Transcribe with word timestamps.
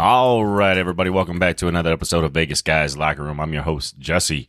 All 0.00 0.44
right, 0.44 0.78
everybody, 0.78 1.10
welcome 1.10 1.40
back 1.40 1.56
to 1.56 1.66
another 1.66 1.92
episode 1.92 2.22
of 2.22 2.30
Vegas 2.30 2.62
Guys 2.62 2.96
Locker 2.96 3.24
Room. 3.24 3.40
I'm 3.40 3.52
your 3.52 3.64
host, 3.64 3.98
Jesse. 3.98 4.46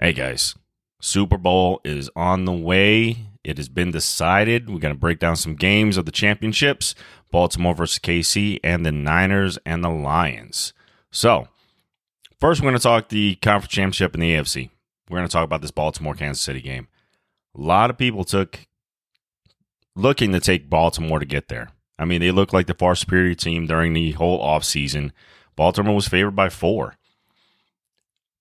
Hey, 0.00 0.14
guys, 0.14 0.54
Super 1.02 1.36
Bowl 1.36 1.82
is 1.84 2.08
on 2.16 2.46
the 2.46 2.52
way. 2.52 3.26
It 3.44 3.58
has 3.58 3.68
been 3.68 3.90
decided. 3.90 4.70
We're 4.70 4.78
going 4.78 4.94
to 4.94 4.98
break 4.98 5.18
down 5.18 5.36
some 5.36 5.54
games 5.54 5.98
of 5.98 6.06
the 6.06 6.12
championships 6.12 6.94
Baltimore 7.30 7.74
versus 7.74 7.98
KC, 7.98 8.58
and 8.64 8.86
the 8.86 8.90
Niners 8.90 9.58
and 9.66 9.84
the 9.84 9.90
Lions. 9.90 10.72
So, 11.10 11.48
first, 12.40 12.62
we're 12.62 12.70
going 12.70 12.78
to 12.78 12.82
talk 12.82 13.10
the 13.10 13.34
conference 13.42 13.70
championship 13.70 14.14
in 14.14 14.22
the 14.22 14.32
AFC. 14.32 14.70
We're 15.10 15.18
going 15.18 15.28
to 15.28 15.32
talk 15.32 15.44
about 15.44 15.60
this 15.60 15.72
Baltimore 15.72 16.14
Kansas 16.14 16.42
City 16.42 16.62
game. 16.62 16.88
A 17.54 17.60
lot 17.60 17.90
of 17.90 17.98
people 17.98 18.24
took 18.24 18.60
looking 19.94 20.32
to 20.32 20.40
take 20.40 20.70
Baltimore 20.70 21.18
to 21.18 21.26
get 21.26 21.48
there. 21.48 21.68
I 21.98 22.04
mean, 22.04 22.20
they 22.20 22.30
looked 22.30 22.52
like 22.52 22.66
the 22.66 22.74
far 22.74 22.94
superior 22.94 23.34
team 23.34 23.66
during 23.66 23.92
the 23.92 24.12
whole 24.12 24.40
offseason. 24.40 25.12
Baltimore 25.56 25.94
was 25.94 26.08
favored 26.08 26.34
by 26.34 26.48
four. 26.48 26.96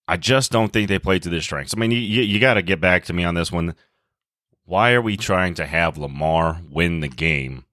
I 0.07 0.17
just 0.17 0.51
don't 0.51 0.73
think 0.73 0.89
they 0.89 0.99
played 0.99 1.23
to 1.23 1.29
their 1.29 1.41
strengths. 1.41 1.73
I 1.75 1.79
mean, 1.79 1.91
you, 1.91 1.97
you 1.97 2.39
got 2.39 2.55
to 2.55 2.61
get 2.61 2.81
back 2.81 3.05
to 3.05 3.13
me 3.13 3.23
on 3.23 3.35
this 3.35 3.51
one. 3.51 3.75
Why 4.65 4.93
are 4.93 5.01
we 5.01 5.17
trying 5.17 5.53
to 5.55 5.65
have 5.65 5.97
Lamar 5.97 6.61
win 6.69 6.99
the 6.99 7.07
game 7.07 7.65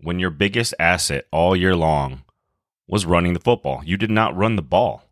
when 0.00 0.18
your 0.18 0.30
biggest 0.30 0.74
asset 0.78 1.26
all 1.30 1.54
year 1.54 1.76
long 1.76 2.22
was 2.88 3.06
running 3.06 3.34
the 3.34 3.40
football? 3.40 3.82
You 3.84 3.96
did 3.96 4.10
not 4.10 4.36
run 4.36 4.56
the 4.56 4.62
ball. 4.62 5.04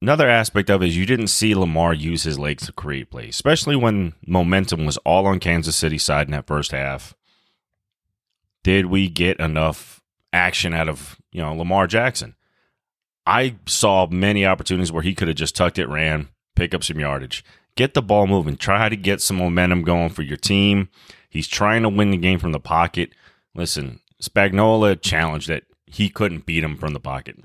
Another 0.00 0.28
aspect 0.28 0.68
of 0.68 0.82
it 0.82 0.88
is 0.88 0.96
you 0.96 1.06
didn't 1.06 1.28
see 1.28 1.54
Lamar 1.54 1.94
use 1.94 2.24
his 2.24 2.38
legs 2.38 2.66
to 2.66 2.72
create 2.72 3.10
plays, 3.10 3.34
especially 3.34 3.76
when 3.76 4.14
momentum 4.26 4.84
was 4.84 4.96
all 4.98 5.26
on 5.26 5.38
Kansas 5.38 5.76
City 5.76 5.98
side 5.98 6.26
in 6.26 6.32
that 6.32 6.46
first 6.46 6.72
half 6.72 7.14
did 8.62 8.86
we 8.86 9.08
get 9.08 9.40
enough 9.40 10.02
action 10.32 10.72
out 10.72 10.88
of 10.88 11.20
you 11.32 11.42
know 11.42 11.54
Lamar 11.54 11.86
Jackson? 11.86 12.34
I 13.26 13.56
saw 13.66 14.06
many 14.08 14.44
opportunities 14.44 14.90
where 14.90 15.02
he 15.02 15.14
could 15.14 15.28
have 15.28 15.36
just 15.36 15.54
tucked 15.54 15.78
it, 15.78 15.88
ran, 15.88 16.28
pick 16.56 16.74
up 16.74 16.82
some 16.82 16.98
yardage, 16.98 17.44
get 17.76 17.94
the 17.94 18.02
ball 18.02 18.26
moving, 18.26 18.56
try 18.56 18.88
to 18.88 18.96
get 18.96 19.20
some 19.20 19.36
momentum 19.36 19.82
going 19.82 20.10
for 20.10 20.22
your 20.22 20.36
team. 20.36 20.88
He's 21.28 21.46
trying 21.46 21.82
to 21.82 21.88
win 21.88 22.10
the 22.10 22.16
game 22.16 22.38
from 22.38 22.52
the 22.52 22.60
pocket. 22.60 23.10
Listen, 23.54 24.00
Spagnuolo 24.20 25.00
challenged 25.00 25.48
that 25.48 25.64
he 25.86 26.08
couldn't 26.08 26.46
beat 26.46 26.64
him 26.64 26.76
from 26.76 26.94
the 26.94 27.00
pocket. 27.00 27.38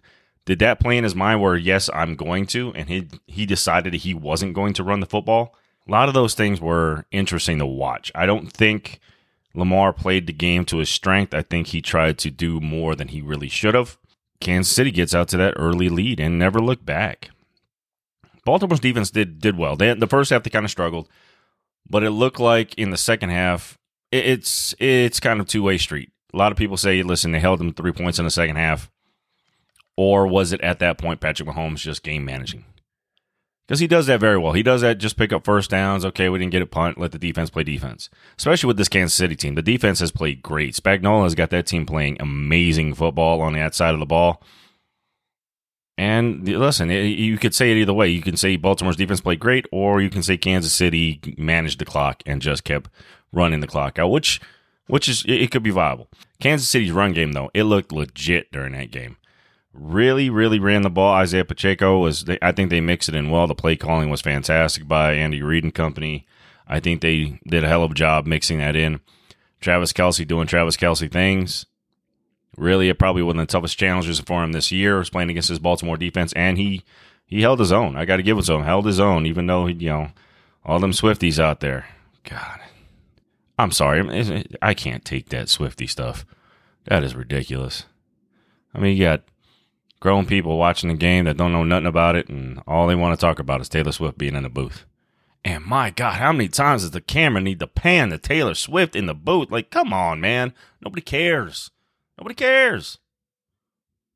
Did 0.46 0.60
that 0.60 0.80
play 0.80 0.98
in 0.98 1.04
his 1.04 1.16
mind 1.16 1.42
where 1.42 1.58
yes, 1.58 1.90
I'm 1.94 2.16
going 2.16 2.48
to, 2.48 2.74
and 2.74 2.90
he 2.90 3.08
he 3.28 3.46
decided 3.46 3.94
he 3.94 4.14
wasn't 4.14 4.54
going 4.54 4.74
to 4.74 4.84
run 4.84 5.02
the 5.02 5.06
football? 5.06 5.56
A 5.88 5.92
lot 5.92 6.08
of 6.08 6.14
those 6.14 6.34
things 6.34 6.60
were 6.60 7.06
interesting 7.12 7.60
to 7.60 7.66
watch. 7.66 8.12
I 8.16 8.26
don't 8.26 8.52
think 8.52 9.00
Lamar 9.58 9.92
played 9.92 10.28
the 10.28 10.34
game 10.34 10.66
to 10.66 10.78
his 10.78 10.90
strength. 10.90 11.34
I 11.34 11.42
think 11.42 11.68
he 11.68 11.82
tried 11.82 12.20
to 12.20 12.30
do 12.30 12.62
more 12.62 12.96
than 12.96 13.08
he 13.08 13.22
really 13.22 13.50
should 13.50 13.74
have. 13.74 13.98
Kansas 14.40 14.72
City 14.72 14.92
gets 14.92 15.16
out 15.16 15.28
to 15.30 15.38
that 15.38 15.56
early 15.58 15.90
lead 15.90 16.20
and 16.20 16.38
never 16.38 16.60
looked 16.60 16.86
back. 16.86 17.32
Baltimore's 18.46 18.80
defense 18.80 19.10
did 19.10 19.40
did 19.40 19.58
well. 19.58 19.76
They, 19.76 19.94
the 19.94 20.08
first 20.08 20.30
half 20.30 20.44
they 20.44 20.52
kind 20.52 20.64
of 20.64 20.72
struggled, 20.72 21.10
but 21.90 22.04
it 22.04 22.12
looked 22.12 22.40
like 22.40 22.76
in 22.76 22.92
the 22.92 22.98
second 22.98 23.32
half 23.32 23.78
it, 24.12 24.26
it's 24.26 24.76
it's 24.80 25.20
kind 25.20 25.42
of 25.42 25.48
two 25.48 25.64
way 25.64 25.80
street. 25.80 26.12
A 26.34 26.38
lot 26.38 26.52
of 26.52 26.58
people 26.58 26.78
say, 26.78 27.02
listen, 27.02 27.32
they 27.32 27.40
held 27.40 27.60
them 27.60 27.74
three 27.74 27.92
points 27.92 28.20
in 28.20 28.26
the 28.26 28.32
second 28.32 28.58
half, 28.58 28.92
or 29.98 30.28
was 30.28 30.54
it 30.54 30.62
at 30.62 30.80
that 30.80 31.00
point 31.00 31.20
Patrick 31.20 31.50
Mahomes 31.50 31.80
just 31.80 32.04
game 32.04 32.24
managing? 32.24 32.64
Because 33.68 33.82
he 33.82 33.88
does 33.88 34.06
that 34.08 34.22
very 34.22 34.38
well. 34.38 34.54
He 34.54 34.64
does 34.64 34.82
that 34.82 34.98
just 34.98 35.18
pick 35.18 35.34
up 35.34 35.44
first 35.44 35.70
downs. 35.70 36.06
Okay, 36.06 36.30
we 36.30 36.40
didn't 36.40 36.54
get 36.54 36.62
a 36.62 36.68
punt. 36.68 36.98
Let 36.98 37.12
the 37.12 37.20
defense 37.20 37.50
play 37.50 37.64
defense. 37.64 38.10
Especially 38.38 38.68
with 38.68 38.78
this 38.78 38.88
Kansas 38.88 39.14
City 39.14 39.36
team, 39.36 39.56
the 39.56 39.62
defense 39.62 40.00
has 40.00 40.12
played 40.12 40.42
great. 40.42 40.74
Spagnuolo 40.74 41.24
has 41.24 41.36
got 41.36 41.50
that 41.50 41.68
team 41.68 41.86
playing 41.86 42.18
amazing 42.22 42.94
football 42.94 43.42
on 43.42 43.54
that 43.54 43.76
side 43.76 43.94
of 43.94 44.00
the 44.00 44.06
ball. 44.06 44.42
And 45.98 46.48
listen, 46.48 46.90
you 46.90 47.38
could 47.38 47.56
say 47.56 47.72
it 47.72 47.78
either 47.78 47.94
way. 47.94 48.08
You 48.08 48.22
can 48.22 48.38
say 48.38 48.56
Baltimore's 48.56 48.96
defense 48.96 49.20
played 49.20 49.40
great, 49.40 49.66
or 49.72 50.00
you 50.00 50.12
can 50.12 50.24
say 50.24 50.38
Kansas 50.38 50.72
City 50.72 51.20
managed 51.38 51.80
the 51.80 51.86
clock 51.86 52.22
and 52.26 52.42
just 52.42 52.64
kept 52.64 52.90
running 53.34 53.60
the 53.60 53.68
clock 53.68 54.00
out, 54.00 54.12
which 54.12 54.40
which 54.86 55.10
is 55.10 55.26
it 55.28 55.52
could 55.52 55.64
be 55.64 55.72
viable. 55.72 56.08
Kansas 56.40 56.70
City's 56.70 56.92
run 56.92 57.14
game 57.14 57.34
though, 57.34 57.50
it 57.54 57.64
looked 57.64 57.92
legit 57.92 58.52
during 58.52 58.74
that 58.74 58.92
game 58.92 59.18
really, 59.78 60.30
really 60.30 60.60
ran 60.60 60.82
the 60.82 60.90
ball. 60.90 61.14
Isaiah 61.14 61.46
Pacheco 61.46 62.00
was, 62.00 62.26
they, 62.26 62.38
I 62.42 62.52
think 62.52 62.70
they 62.70 62.82
mixed 62.82 63.10
it 63.10 63.16
in 63.16 63.30
well. 63.30 63.48
The 63.48 63.56
play 63.56 63.76
calling 63.76 64.10
was 64.10 64.22
fantastic 64.22 64.88
by 64.88 65.14
Andy 65.14 65.42
Reid 65.42 65.64
and 65.64 65.74
company. 65.74 66.26
I 66.68 66.80
think 66.80 67.02
they 67.02 67.40
did 67.48 67.64
a 67.64 67.68
hell 67.68 67.84
of 67.84 67.92
a 67.92 67.96
job 67.96 68.26
mixing 68.26 68.58
that 68.58 68.76
in. 68.76 69.00
Travis 69.62 69.94
Kelce 69.94 70.28
doing 70.28 70.48
Travis 70.48 70.78
Kelce 70.78 71.12
things. 71.12 71.66
Really, 72.58 72.90
it 72.90 73.00
probably 73.00 73.22
one 73.22 73.40
of 73.40 73.48
the 73.48 73.52
toughest 73.52 73.78
challenges 73.78 74.20
for 74.20 74.44
him 74.44 74.52
this 74.52 74.72
year 74.72 74.98
was 74.98 75.10
playing 75.10 75.30
against 75.30 75.50
his 75.50 75.60
Baltimore 75.60 75.98
defense, 75.98 76.34
and 76.34 76.58
he 76.58 76.84
he 77.26 77.42
held 77.42 77.60
his 77.60 77.72
own. 77.72 77.96
I 77.96 78.06
got 78.06 78.18
to 78.18 78.24
give 78.24 78.38
it 78.38 78.46
to 78.46 78.54
him. 78.54 78.64
Held 78.64 78.86
his 78.86 79.00
own, 79.00 79.26
even 79.26 79.46
though 79.46 79.68
he, 79.68 79.74
you 79.76 79.90
know 79.90 80.10
all 80.66 80.80
them 80.80 80.92
Swifties 80.92 81.40
out 81.40 81.60
there. 81.60 81.86
God, 82.24 82.60
I'm 83.60 83.72
sorry, 83.72 84.48
I 84.62 84.74
can't 84.74 85.06
take 85.06 85.30
that 85.30 85.50
Swifty 85.50 85.86
stuff. 85.86 86.26
That 86.86 87.04
is 87.04 87.16
ridiculous. 87.16 87.86
I 88.74 88.80
mean, 88.80 88.98
you 88.98 89.04
got 89.04 89.24
grown 90.00 90.26
people 90.26 90.58
watching 90.58 90.90
the 90.90 90.96
game 90.96 91.26
that 91.26 91.38
don't 91.38 91.54
know 91.54 91.64
nothing 91.64 91.88
about 91.88 92.16
it, 92.16 92.30
and 92.30 92.62
all 92.68 92.88
they 92.88 92.96
want 92.96 93.18
to 93.18 93.24
talk 93.24 93.40
about 93.40 93.62
is 93.62 93.70
Taylor 93.70 93.92
Swift 93.92 94.18
being 94.18 94.36
in 94.36 94.44
the 94.44 94.50
booth. 94.50 94.86
And 95.44 95.64
my 95.64 95.90
God, 95.90 96.16
how 96.16 96.32
many 96.32 96.50
times 96.50 96.82
does 96.82 96.92
the 96.92 97.02
camera 97.02 97.42
need 97.42 97.60
to 97.60 97.68
pan 97.68 98.10
to 98.10 98.18
Taylor 98.18 98.54
Swift 98.54 98.96
in 98.96 99.06
the 99.06 99.14
booth? 99.14 99.50
Like, 99.50 99.70
come 99.70 99.94
on, 99.94 100.20
man. 100.20 100.54
Nobody 100.82 101.02
cares. 101.02 101.72
Nobody 102.18 102.36
cares. 102.36 102.98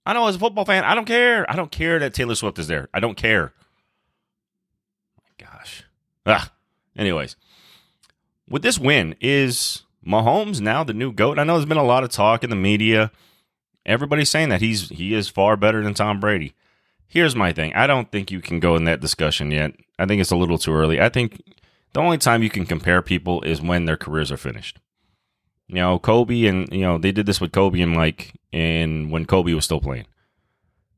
I 0.05 0.13
know 0.13 0.27
as 0.27 0.35
a 0.35 0.39
football 0.39 0.65
fan, 0.65 0.83
I 0.83 0.95
don't 0.95 1.05
care. 1.05 1.49
I 1.49 1.55
don't 1.55 1.71
care 1.71 1.99
that 1.99 2.13
Taylor 2.13 2.35
Swift 2.35 2.59
is 2.59 2.67
there. 2.67 2.89
I 2.93 2.99
don't 2.99 3.15
care. 3.15 3.53
My 5.17 5.45
gosh. 5.45 5.83
Ah. 6.25 6.51
Anyways, 6.97 7.37
with 8.49 8.63
this 8.63 8.77
win, 8.77 9.15
is 9.21 9.83
Mahomes 10.05 10.59
now 10.59 10.83
the 10.83 10.93
new 10.93 11.13
GOAT? 11.13 11.39
I 11.39 11.43
know 11.43 11.53
there's 11.53 11.65
been 11.65 11.77
a 11.77 11.83
lot 11.83 12.03
of 12.03 12.09
talk 12.09 12.43
in 12.43 12.49
the 12.49 12.55
media 12.55 13.11
Everybody's 13.85 14.29
saying 14.29 14.49
that 14.49 14.61
he's 14.61 14.89
he 14.89 15.13
is 15.13 15.27
far 15.27 15.57
better 15.57 15.83
than 15.83 15.93
Tom 15.93 16.19
Brady. 16.19 16.53
Here's 17.07 17.35
my 17.35 17.51
thing. 17.51 17.73
I 17.73 17.87
don't 17.87 18.11
think 18.11 18.31
you 18.31 18.39
can 18.39 18.59
go 18.59 18.75
in 18.75 18.85
that 18.85 19.01
discussion 19.01 19.51
yet. 19.51 19.73
I 19.99 20.05
think 20.05 20.21
it's 20.21 20.31
a 20.31 20.35
little 20.35 20.57
too 20.57 20.73
early. 20.73 21.01
I 21.01 21.09
think 21.09 21.41
the 21.93 21.99
only 21.99 22.17
time 22.17 22.41
you 22.43 22.49
can 22.49 22.65
compare 22.65 23.01
people 23.01 23.41
is 23.41 23.61
when 23.61 23.85
their 23.85 23.97
careers 23.97 24.31
are 24.31 24.37
finished. 24.37 24.79
You 25.67 25.75
know, 25.75 25.99
Kobe 25.99 26.45
and 26.45 26.71
you 26.71 26.81
know, 26.81 26.97
they 26.97 27.11
did 27.11 27.25
this 27.25 27.41
with 27.41 27.51
Kobe 27.51 27.81
and 27.81 27.91
Mike 27.91 28.39
and 28.53 29.11
when 29.11 29.25
Kobe 29.25 29.53
was 29.53 29.65
still 29.65 29.81
playing. 29.81 30.05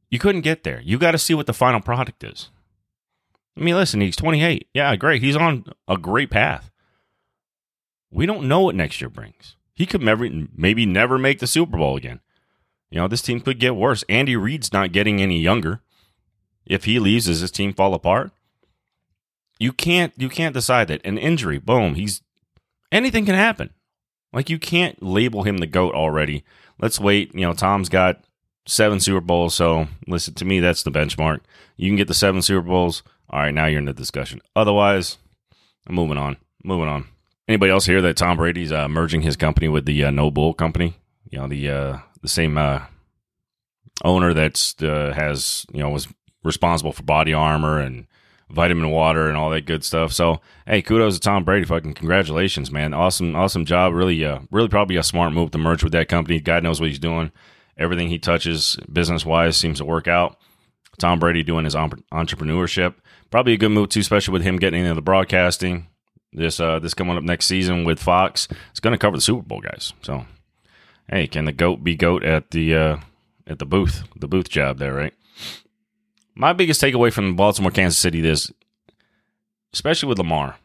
You 0.10 0.20
couldn't 0.20 0.42
get 0.42 0.64
there. 0.64 0.82
You 0.82 1.00
got 1.00 1.12
to 1.12 1.18
see 1.18 1.34
what 1.34 1.48
the 1.48 1.54
final 1.54 1.82
product 1.82 2.24
is. 2.24 2.50
I 3.58 3.62
mean, 3.62 3.76
listen, 3.76 4.02
he's 4.02 4.16
28. 4.16 4.68
Yeah, 4.74 4.96
great. 4.96 5.22
He's 5.22 5.36
on 5.36 5.66
a 5.88 5.98
great 5.98 6.30
path. 6.30 6.70
We 8.12 8.26
don't 8.26 8.48
know 8.48 8.62
what 8.62 8.76
next 8.76 9.02
year 9.02 9.10
brings. 9.10 9.56
He 9.74 9.88
could 9.88 10.02
maybe 10.02 10.86
never 10.86 11.18
make 11.18 11.40
the 11.40 11.48
Super 11.48 11.78
Bowl 11.78 11.98
again. 11.98 12.20
You 12.94 13.00
know, 13.00 13.08
this 13.08 13.24
team 13.24 13.40
could 13.40 13.60
get 13.60 13.76
worse. 13.76 14.04
Andy 14.08 14.36
Reid's 14.36 14.72
not 14.72 14.92
getting 14.92 15.20
any 15.20 15.40
younger. 15.40 15.82
If 16.64 16.86
he 16.86 17.00
leaves, 17.00 17.26
does 17.26 17.42
this 17.42 17.50
team 17.50 17.74
fall 17.74 17.96
apart? 17.96 18.30
You 19.58 19.74
can't 19.74 20.14
you 20.16 20.30
can't 20.30 20.54
decide 20.54 20.90
that. 20.90 21.04
An 21.04 21.18
injury, 21.18 21.58
boom, 21.58 21.96
he's 21.96 22.22
anything 22.92 23.26
can 23.26 23.34
happen. 23.34 23.72
Like 24.32 24.48
you 24.52 24.60
can't 24.60 25.02
label 25.02 25.42
him 25.42 25.58
the 25.58 25.66
GOAT 25.66 25.96
already. 25.96 26.44
Let's 26.80 27.00
wait. 27.00 27.34
You 27.34 27.42
know, 27.42 27.54
Tom's 27.54 27.90
got 27.90 28.26
seven 28.68 29.00
Super 29.00 29.22
Bowls, 29.22 29.56
so 29.56 29.88
listen 30.06 30.36
to 30.36 30.46
me, 30.46 30.60
that's 30.60 30.84
the 30.84 30.92
benchmark. 30.92 31.40
You 31.76 31.90
can 31.90 31.98
get 31.98 32.08
the 32.08 32.14
seven 32.14 32.44
Super 32.44 32.68
Bowls. 32.68 33.02
All 33.28 33.40
right, 33.40 33.54
now 33.54 33.66
you're 33.66 33.80
in 33.80 33.86
the 33.86 33.94
discussion. 33.94 34.40
Otherwise, 34.56 35.18
I'm 35.88 35.96
moving 35.96 36.20
on. 36.20 36.38
Moving 36.64 36.90
on. 36.90 37.08
Anybody 37.48 37.72
else 37.72 37.88
here 37.88 38.04
that 38.04 38.18
Tom 38.18 38.38
Brady's 38.38 38.72
uh, 38.72 38.88
merging 38.88 39.24
his 39.24 39.36
company 39.36 39.68
with 39.68 39.86
the 39.86 40.04
uh, 40.04 40.12
No 40.12 40.30
Bull 40.30 40.54
company? 40.54 40.94
You 41.32 41.40
know, 41.40 41.48
the 41.48 41.70
uh, 41.70 41.98
the 42.24 42.30
same 42.30 42.58
uh, 42.58 42.82
owner 44.04 44.34
that's 44.34 44.82
uh, 44.82 45.14
has 45.16 45.68
you 45.72 45.82
know 45.82 45.90
was 45.90 46.08
responsible 46.44 46.92
for 46.92 47.04
body 47.04 47.34
armor 47.34 47.80
and 47.80 48.08
vitamin 48.50 48.90
water 48.90 49.28
and 49.28 49.38
all 49.38 49.50
that 49.50 49.66
good 49.66 49.84
stuff. 49.84 50.12
So 50.12 50.42
hey, 50.66 50.82
kudos 50.82 51.16
to 51.16 51.20
Tom 51.20 51.44
Brady. 51.44 51.66
Fucking 51.66 51.94
congratulations, 51.94 52.72
man! 52.72 52.94
Awesome, 52.94 53.36
awesome 53.36 53.66
job. 53.66 53.94
Really, 53.94 54.26
uh, 54.26 54.40
really 54.50 54.70
probably 54.70 54.96
a 54.96 55.04
smart 55.04 55.34
move 55.34 55.52
to 55.52 55.58
merge 55.60 55.84
with 55.84 55.94
that 55.94 56.10
company. 56.10 56.40
God 56.40 56.64
knows 56.64 56.80
what 56.80 56.90
he's 56.90 57.00
doing. 57.00 57.32
Everything 57.78 58.08
he 58.08 58.20
touches, 58.20 58.78
business 58.92 59.26
wise, 59.26 59.58
seems 59.58 59.80
to 59.80 59.86
work 59.86 60.08
out. 60.08 60.38
Tom 61.00 61.20
Brady 61.20 61.44
doing 61.44 61.66
his 61.66 61.76
entrepreneurship. 61.76 62.96
Probably 63.32 63.54
a 63.54 63.58
good 63.58 63.72
move 63.72 63.90
too, 63.90 64.02
especially 64.02 64.32
with 64.32 64.44
him 64.44 64.58
getting 64.58 64.82
into 64.82 64.94
the 64.94 65.02
broadcasting. 65.02 65.88
This 66.32 66.60
uh, 66.60 66.80
this 66.80 66.94
coming 66.94 67.18
up 67.18 67.24
next 67.24 67.46
season 67.48 67.84
with 67.84 68.00
Fox. 68.00 68.48
It's 68.72 68.80
going 68.80 68.94
to 68.94 68.98
cover 68.98 69.18
the 69.18 69.22
Super 69.22 69.44
Bowl, 69.44 69.62
guys. 69.62 69.94
So 70.02 70.26
hey, 71.10 71.28
can 71.28 71.46
the 71.46 71.52
goat 71.52 71.84
be 71.84 71.96
goat 71.96 72.24
at 72.24 72.52
the 72.52 72.76
uh, 72.76 72.98
at 73.48 73.60
the 73.60 73.66
booth, 73.66 74.04
the 74.16 74.28
booth 74.28 74.50
job 74.50 74.78
there, 74.78 74.94
right? 74.94 75.14
My 76.36 76.54
biggest 76.54 76.82
takeaway 76.82 77.12
from 77.14 77.36
Baltimore, 77.36 77.72
Kansas 77.72 77.98
City, 77.98 78.22
this, 78.22 78.52
especially 79.72 80.10
with 80.10 80.18
Lamar, 80.18 80.58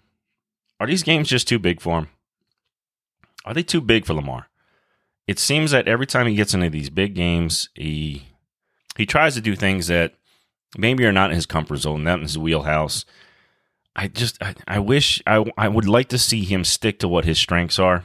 are 0.81 0.87
these 0.87 1.03
games 1.03 1.29
just 1.29 1.49
too 1.49 1.59
big 1.59 1.81
for 1.81 1.99
him? 1.99 2.09
Are 3.45 3.55
they 3.55 3.63
too 3.63 3.81
big 3.81 4.07
for 4.07 4.15
Lamar? 4.15 4.49
It 5.27 5.39
seems 5.39 5.73
that 5.73 5.89
every 5.89 6.07
time 6.07 6.27
he 6.27 6.35
gets 6.35 6.55
into 6.55 6.71
these 6.71 6.91
big 6.91 7.15
games, 7.15 7.69
he 7.75 8.29
he 8.97 9.05
tries 9.07 9.35
to 9.35 9.41
do 9.41 9.55
things 9.55 9.87
that 9.89 10.15
maybe 10.77 11.05
are 11.05 11.13
not 11.13 11.31
in 11.31 11.37
his 11.37 11.47
comfort 11.47 11.77
zone, 11.77 12.03
not 12.03 12.19
in 12.19 12.23
his 12.23 12.39
wheelhouse. 12.39 13.05
I 13.95 14.09
just 14.09 14.43
I, 14.43 14.55
I 14.67 14.79
wish 14.79 15.23
I 15.27 15.45
I 15.59 15.69
would 15.69 15.87
like 15.87 16.09
to 16.09 16.19
see 16.19 16.45
him 16.45 16.65
stick 16.65 16.99
to 17.01 17.09
what 17.09 17.25
his 17.25 17.39
strengths 17.39 17.79
are 17.79 18.05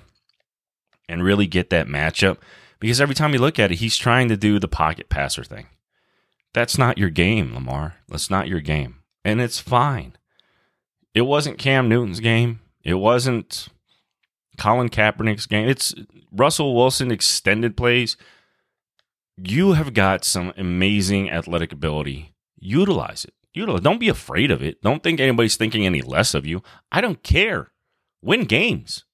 and 1.07 1.23
really 1.23 1.47
get 1.47 1.69
that 1.69 1.87
matchup 1.87 2.37
because 2.79 2.99
every 2.99 3.15
time 3.15 3.33
you 3.33 3.39
look 3.39 3.59
at 3.59 3.71
it, 3.71 3.75
he's 3.75 3.97
trying 3.97 4.27
to 4.29 4.37
do 4.37 4.59
the 4.59 4.67
pocket 4.67 5.09
passer 5.09 5.43
thing. 5.43 5.67
That's 6.53 6.77
not 6.77 6.97
your 6.97 7.09
game, 7.09 7.53
Lamar. 7.53 7.95
That's 8.09 8.29
not 8.29 8.47
your 8.47 8.59
game. 8.59 8.97
And 9.25 9.41
it's 9.41 9.59
fine. 9.59 10.17
It 11.13 11.21
wasn't 11.21 11.57
Cam 11.57 11.87
Newton's 11.87 12.19
game. 12.19 12.59
It 12.83 12.95
wasn't 12.95 13.69
Colin 14.57 14.89
Kaepernick's 14.89 15.45
game. 15.45 15.67
It's 15.67 15.95
Russell 16.31 16.75
Wilson 16.75 17.11
extended 17.11 17.77
plays. 17.77 18.17
You 19.37 19.73
have 19.73 19.93
got 19.93 20.25
some 20.25 20.53
amazing 20.57 21.29
athletic 21.29 21.71
ability. 21.71 22.33
Utilize 22.59 23.25
it. 23.25 23.33
Utilize. 23.53 23.81
Don't 23.81 23.99
be 23.99 24.09
afraid 24.09 24.51
of 24.51 24.61
it. 24.61 24.81
Don't 24.81 25.01
think 25.01 25.19
anybody's 25.19 25.55
thinking 25.55 25.85
any 25.85 26.01
less 26.01 26.33
of 26.33 26.45
you. 26.45 26.61
I 26.91 27.01
don't 27.01 27.23
care. 27.23 27.71
Win 28.21 28.45
games. 28.45 29.05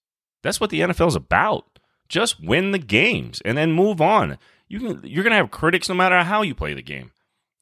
That's 0.44 0.60
what 0.60 0.70
the 0.70 0.82
NFL 0.82 1.10
is 1.10 1.16
about. 1.16 1.79
Just 2.10 2.44
win 2.44 2.72
the 2.72 2.80
games 2.80 3.42
and 3.46 3.58
then 3.58 3.72
move 3.72 4.02
on. 4.02 4.38
You 4.68 4.80
can 4.80 5.02
you're 5.04 5.24
gonna 5.24 5.36
have 5.36 5.52
critics 5.52 5.88
no 5.88 5.96
matter 5.96 6.22
how 6.24 6.42
you 6.42 6.56
play 6.56 6.74
the 6.74 6.82
game. 6.82 7.12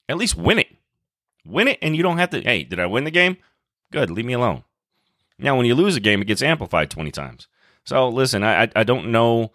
At 0.10 0.18
least 0.18 0.36
win 0.36 0.60
it. 0.60 0.68
Win 1.46 1.68
it 1.68 1.80
and 1.82 1.96
you 1.96 2.04
don't 2.04 2.18
have 2.18 2.30
to, 2.32 2.42
hey, 2.42 2.64
did 2.64 2.80
I 2.80 2.86
win 2.86 3.04
the 3.04 3.12
game? 3.12 3.38
Good, 3.92 4.10
leave 4.10 4.26
me 4.26 4.34
alone. 4.34 4.64
Now 5.38 5.56
when 5.56 5.66
you 5.66 5.76
lose 5.76 5.96
a 5.96 6.02
game, 6.02 6.22
it 6.22 6.28
gets 6.28 6.42
amplified 6.42 6.90
20 6.90 7.12
times. 7.12 7.48
So 7.84 8.10
listen, 8.10 8.44
I 8.44 8.70
I 8.76 8.84
don't 8.84 9.12
know 9.12 9.52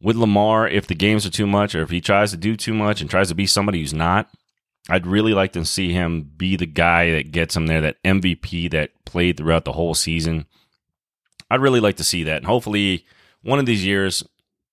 with 0.00 0.16
Lamar 0.16 0.68
if 0.68 0.86
the 0.86 0.94
games 0.94 1.26
are 1.26 1.30
too 1.30 1.46
much 1.46 1.74
or 1.74 1.82
if 1.82 1.90
he 1.90 2.00
tries 2.00 2.30
to 2.30 2.36
do 2.36 2.56
too 2.56 2.74
much 2.74 3.00
and 3.00 3.10
tries 3.10 3.28
to 3.28 3.34
be 3.34 3.46
somebody 3.46 3.80
who's 3.80 3.94
not. 3.94 4.30
I'd 4.90 5.06
really 5.06 5.34
like 5.34 5.52
to 5.52 5.64
see 5.66 5.92
him 5.92 6.22
be 6.22 6.56
the 6.56 6.66
guy 6.66 7.12
that 7.12 7.30
gets 7.30 7.54
him 7.54 7.66
there, 7.66 7.82
that 7.82 8.02
MVP 8.04 8.70
that 8.70 8.92
played 9.04 9.36
throughout 9.36 9.66
the 9.66 9.72
whole 9.72 9.94
season. 9.94 10.46
I'd 11.50 11.60
really 11.60 11.80
like 11.80 11.96
to 11.96 12.04
see 12.04 12.24
that. 12.24 12.38
And 12.38 12.46
hopefully 12.46 13.04
one 13.42 13.58
of 13.58 13.66
these 13.66 13.84
years 13.84 14.24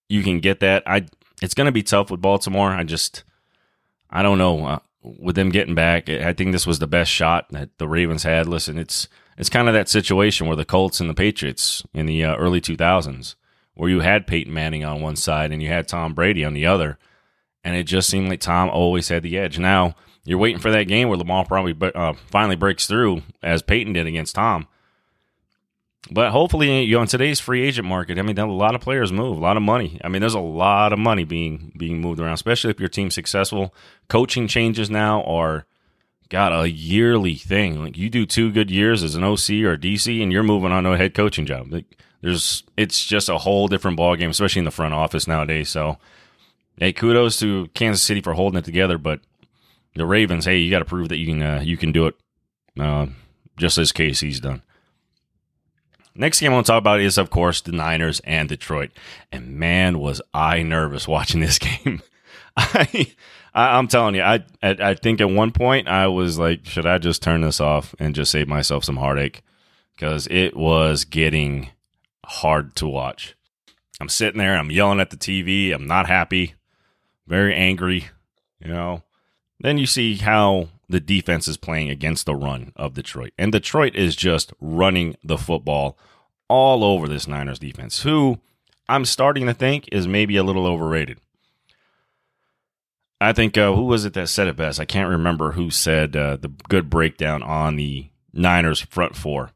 you 0.09 0.23
can 0.23 0.39
get 0.39 0.59
that. 0.59 0.83
I 0.85 1.07
it's 1.41 1.53
going 1.53 1.65
to 1.65 1.71
be 1.71 1.83
tough 1.83 2.11
with 2.11 2.21
Baltimore. 2.21 2.71
I 2.71 2.83
just 2.83 3.23
I 4.09 4.23
don't 4.23 4.37
know 4.37 4.65
uh, 4.65 4.79
with 5.01 5.35
them 5.35 5.49
getting 5.49 5.75
back. 5.75 6.09
I 6.09 6.33
think 6.33 6.51
this 6.51 6.67
was 6.67 6.79
the 6.79 6.87
best 6.87 7.11
shot 7.11 7.47
that 7.51 7.77
the 7.77 7.87
Ravens 7.87 8.23
had. 8.23 8.47
Listen, 8.47 8.77
it's 8.77 9.07
it's 9.37 9.49
kind 9.49 9.67
of 9.67 9.73
that 9.73 9.89
situation 9.89 10.47
where 10.47 10.55
the 10.55 10.65
Colts 10.65 10.99
and 10.99 11.09
the 11.09 11.13
Patriots 11.13 11.83
in 11.93 12.05
the 12.05 12.23
uh, 12.23 12.35
early 12.37 12.61
2000s, 12.61 13.35
where 13.73 13.89
you 13.89 13.99
had 13.99 14.27
Peyton 14.27 14.53
Manning 14.53 14.85
on 14.85 15.01
one 15.01 15.17
side 15.17 15.51
and 15.51 15.61
you 15.61 15.67
had 15.67 15.87
Tom 15.87 16.13
Brady 16.13 16.45
on 16.45 16.53
the 16.53 16.65
other, 16.65 16.97
and 17.63 17.75
it 17.75 17.83
just 17.83 18.09
seemed 18.09 18.29
like 18.29 18.39
Tom 18.39 18.69
always 18.69 19.09
had 19.09 19.23
the 19.23 19.37
edge. 19.37 19.59
Now 19.59 19.95
you're 20.23 20.39
waiting 20.39 20.61
for 20.61 20.71
that 20.71 20.87
game 20.87 21.07
where 21.09 21.17
Lamar 21.17 21.45
probably 21.45 21.75
uh, 21.93 22.13
finally 22.27 22.55
breaks 22.55 22.87
through, 22.87 23.23
as 23.43 23.61
Peyton 23.61 23.93
did 23.93 24.07
against 24.07 24.35
Tom. 24.35 24.67
But 26.11 26.31
hopefully, 26.31 26.83
you 26.83 26.95
know, 26.95 27.01
in 27.01 27.07
today's 27.07 27.39
free 27.39 27.63
agent 27.63 27.87
market, 27.87 28.19
I 28.19 28.21
mean, 28.21 28.37
a 28.37 28.45
lot 28.45 28.75
of 28.75 28.81
players 28.81 29.11
move, 29.11 29.37
a 29.37 29.41
lot 29.41 29.57
of 29.57 29.63
money. 29.63 29.99
I 30.03 30.07
mean, 30.07 30.19
there's 30.19 30.35
a 30.35 30.39
lot 30.39 30.93
of 30.93 30.99
money 30.99 31.23
being 31.23 31.71
being 31.75 31.99
moved 31.99 32.19
around, 32.19 32.33
especially 32.33 32.69
if 32.69 32.79
your 32.79 32.89
team's 32.89 33.15
successful. 33.15 33.73
Coaching 34.07 34.47
changes 34.47 34.89
now 34.89 35.23
are 35.23 35.65
got 36.29 36.51
a 36.51 36.69
yearly 36.69 37.35
thing. 37.35 37.83
Like 37.83 37.97
you 37.97 38.09
do 38.09 38.25
two 38.25 38.51
good 38.51 38.69
years 38.69 39.03
as 39.03 39.15
an 39.15 39.23
OC 39.23 39.65
or 39.65 39.77
DC, 39.77 40.21
and 40.21 40.31
you're 40.31 40.43
moving 40.43 40.71
on 40.71 40.83
to 40.83 40.91
a 40.91 40.97
head 40.97 41.15
coaching 41.15 41.45
job. 41.45 41.71
Like 41.71 41.85
there's, 42.21 42.63
it's 42.77 43.03
just 43.03 43.29
a 43.29 43.39
whole 43.39 43.67
different 43.67 43.97
ball 43.97 44.15
game, 44.15 44.29
especially 44.29 44.59
in 44.59 44.65
the 44.65 44.71
front 44.71 44.93
office 44.93 45.27
nowadays. 45.27 45.69
So, 45.69 45.97
hey, 46.77 46.93
kudos 46.93 47.39
to 47.39 47.67
Kansas 47.73 48.03
City 48.03 48.21
for 48.21 48.33
holding 48.33 48.59
it 48.59 48.65
together, 48.65 48.97
but 48.97 49.21
the 49.95 50.05
Ravens, 50.05 50.45
hey, 50.45 50.57
you 50.57 50.69
got 50.69 50.79
to 50.79 50.85
prove 50.85 51.09
that 51.09 51.17
you 51.17 51.25
can 51.25 51.41
uh, 51.41 51.61
you 51.63 51.77
can 51.77 51.91
do 51.91 52.07
it, 52.07 52.15
uh, 52.79 53.07
just 53.57 53.77
as 53.77 53.91
Casey's 53.91 54.39
done. 54.39 54.61
Next 56.15 56.39
game 56.39 56.51
I 56.51 56.55
want 56.55 56.65
to 56.65 56.71
talk 56.71 56.79
about 56.79 57.01
is, 57.01 57.17
of 57.17 57.29
course, 57.29 57.61
the 57.61 57.73
Niners 57.73 58.21
and 58.21 58.47
Detroit. 58.47 58.91
And 59.31 59.57
man, 59.57 59.99
was 59.99 60.21
I 60.33 60.63
nervous 60.63 61.07
watching 61.07 61.41
this 61.41 61.59
game. 61.59 62.01
I 62.57 63.13
I, 63.55 63.79
am 63.79 63.87
telling 63.87 64.15
you, 64.15 64.21
I, 64.21 64.43
I, 64.61 64.75
I 64.79 64.93
think 64.95 65.21
at 65.21 65.29
one 65.29 65.51
point 65.51 65.87
I 65.87 66.07
was 66.07 66.37
like, 66.37 66.65
should 66.65 66.85
I 66.85 66.97
just 66.97 67.23
turn 67.23 67.41
this 67.41 67.61
off 67.61 67.95
and 67.99 68.13
just 68.13 68.31
save 68.31 68.49
myself 68.49 68.83
some 68.83 68.97
heartache? 68.97 69.43
Because 69.95 70.27
it 70.29 70.57
was 70.57 71.05
getting 71.05 71.69
hard 72.25 72.75
to 72.75 72.87
watch. 72.87 73.35
I'm 74.01 74.09
sitting 74.09 74.39
there, 74.39 74.57
I'm 74.57 74.71
yelling 74.71 74.99
at 74.99 75.09
the 75.09 75.15
TV, 75.15 75.73
I'm 75.73 75.87
not 75.87 76.07
happy, 76.07 76.55
very 77.27 77.55
angry, 77.55 78.09
you 78.59 78.67
know. 78.67 79.03
Then 79.61 79.77
you 79.77 79.85
see 79.85 80.17
how 80.17 80.67
the 80.87 80.99
defense 80.99 81.47
is 81.47 81.57
playing 81.57 81.89
against 81.89 82.25
the 82.25 82.35
run 82.35 82.71
of 82.75 82.93
Detroit. 82.93 83.33
And 83.37 83.51
Detroit 83.51 83.95
is 83.95 84.15
just 84.15 84.53
running 84.59 85.15
the 85.23 85.37
football 85.37 85.97
all 86.47 86.83
over 86.83 87.07
this 87.07 87.27
Niners 87.27 87.59
defense, 87.59 88.03
who 88.03 88.39
I'm 88.87 89.05
starting 89.05 89.47
to 89.47 89.53
think 89.53 89.89
is 89.91 90.07
maybe 90.07 90.37
a 90.37 90.43
little 90.43 90.67
overrated. 90.67 91.19
I 93.19 93.33
think 93.33 93.57
uh, 93.57 93.73
who 93.73 93.83
was 93.83 94.05
it 94.05 94.13
that 94.13 94.29
said 94.29 94.47
it 94.47 94.57
best? 94.57 94.79
I 94.79 94.85
can't 94.85 95.09
remember 95.09 95.53
who 95.53 95.69
said 95.71 96.15
uh, 96.15 96.37
the 96.37 96.49
good 96.69 96.89
breakdown 96.89 97.41
on 97.41 97.75
the 97.75 98.09
Niners 98.33 98.81
front 98.81 99.15
four. 99.15 99.51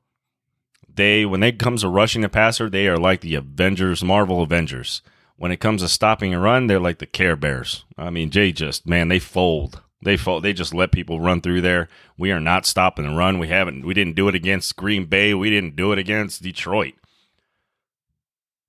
They 0.88 1.26
when 1.26 1.44
it 1.44 1.60
comes 1.60 1.82
to 1.82 1.90
rushing 1.90 2.22
the 2.22 2.30
passer, 2.30 2.70
they 2.70 2.88
are 2.88 2.98
like 2.98 3.22
the 3.22 3.36
Avengers, 3.36 4.04
Marvel 4.04 4.42
Avengers. 4.42 5.02
When 5.36 5.52
it 5.52 5.60
comes 5.60 5.82
to 5.82 5.88
stopping 5.88 6.34
a 6.34 6.40
run, 6.40 6.68
they're 6.68 6.80
like 6.80 6.98
the 7.00 7.06
Care 7.06 7.36
Bears. 7.36 7.86
I 7.98 8.10
mean, 8.10 8.30
Jay 8.30 8.52
just 8.52 8.88
man, 8.88 9.10
they 9.10 9.20
fold. 9.20 9.82
They 10.02 10.16
fold. 10.16 10.44
They 10.44 10.54
just 10.54 10.74
let 10.74 10.92
people 10.92 11.20
run 11.20 11.42
through 11.42 11.62
there. 11.62 11.90
We 12.18 12.32
are 12.32 12.40
not 12.40 12.66
stopping 12.66 13.06
the 13.06 13.16
run. 13.16 13.38
We 13.38 13.50
haven't. 13.50 13.86
We 13.86 13.94
didn't 13.94 14.16
do 14.16 14.28
it 14.30 14.36
against 14.36 14.76
Green 14.76 15.06
Bay. 15.06 15.34
We 15.34 15.50
didn't 15.50 15.76
do 15.76 15.92
it 15.92 16.00
against 16.00 16.42
Detroit. 16.42 16.94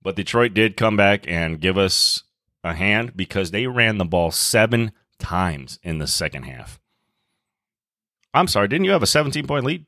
But 0.02 0.16
Detroit 0.16 0.54
did 0.54 0.76
come 0.76 0.96
back 0.96 1.24
and 1.28 1.60
give 1.60 1.78
us 1.78 2.24
a 2.64 2.74
hand 2.74 3.16
because 3.16 3.50
they 3.50 3.66
ran 3.66 3.98
the 3.98 4.04
ball 4.04 4.30
seven 4.30 4.92
times 5.18 5.78
in 5.82 5.98
the 5.98 6.06
second 6.06 6.44
half. 6.44 6.80
I'm 8.34 8.48
sorry, 8.48 8.68
didn't 8.68 8.84
you 8.84 8.92
have 8.92 9.02
a 9.02 9.06
17 9.06 9.46
point 9.46 9.64
lead? 9.64 9.86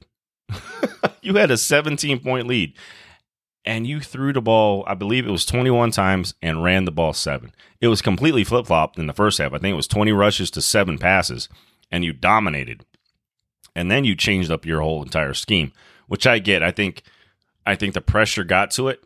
you 1.22 1.34
had 1.34 1.50
a 1.50 1.56
17 1.56 2.20
point 2.20 2.46
lead 2.46 2.74
and 3.64 3.86
you 3.86 4.00
threw 4.00 4.32
the 4.32 4.40
ball, 4.40 4.84
I 4.86 4.94
believe 4.94 5.26
it 5.26 5.30
was 5.30 5.44
21 5.44 5.92
times 5.92 6.34
and 6.42 6.64
ran 6.64 6.84
the 6.84 6.90
ball 6.90 7.12
seven. 7.12 7.52
It 7.80 7.88
was 7.88 8.02
completely 8.02 8.44
flip 8.44 8.66
flopped 8.66 8.98
in 8.98 9.06
the 9.06 9.12
first 9.12 9.38
half. 9.38 9.52
I 9.52 9.58
think 9.58 9.72
it 9.72 9.76
was 9.76 9.88
20 9.88 10.12
rushes 10.12 10.50
to 10.52 10.62
seven 10.62 10.98
passes 10.98 11.48
and 11.90 12.04
you 12.04 12.12
dominated. 12.12 12.84
And 13.74 13.90
then 13.90 14.04
you 14.04 14.14
changed 14.14 14.50
up 14.50 14.66
your 14.66 14.80
whole 14.80 15.02
entire 15.02 15.34
scheme, 15.34 15.72
which 16.06 16.26
I 16.26 16.38
get. 16.38 16.62
I 16.62 16.70
think 16.70 17.02
I 17.64 17.76
think 17.76 17.94
the 17.94 18.00
pressure 18.00 18.44
got 18.44 18.70
to 18.72 18.88
it 18.88 19.04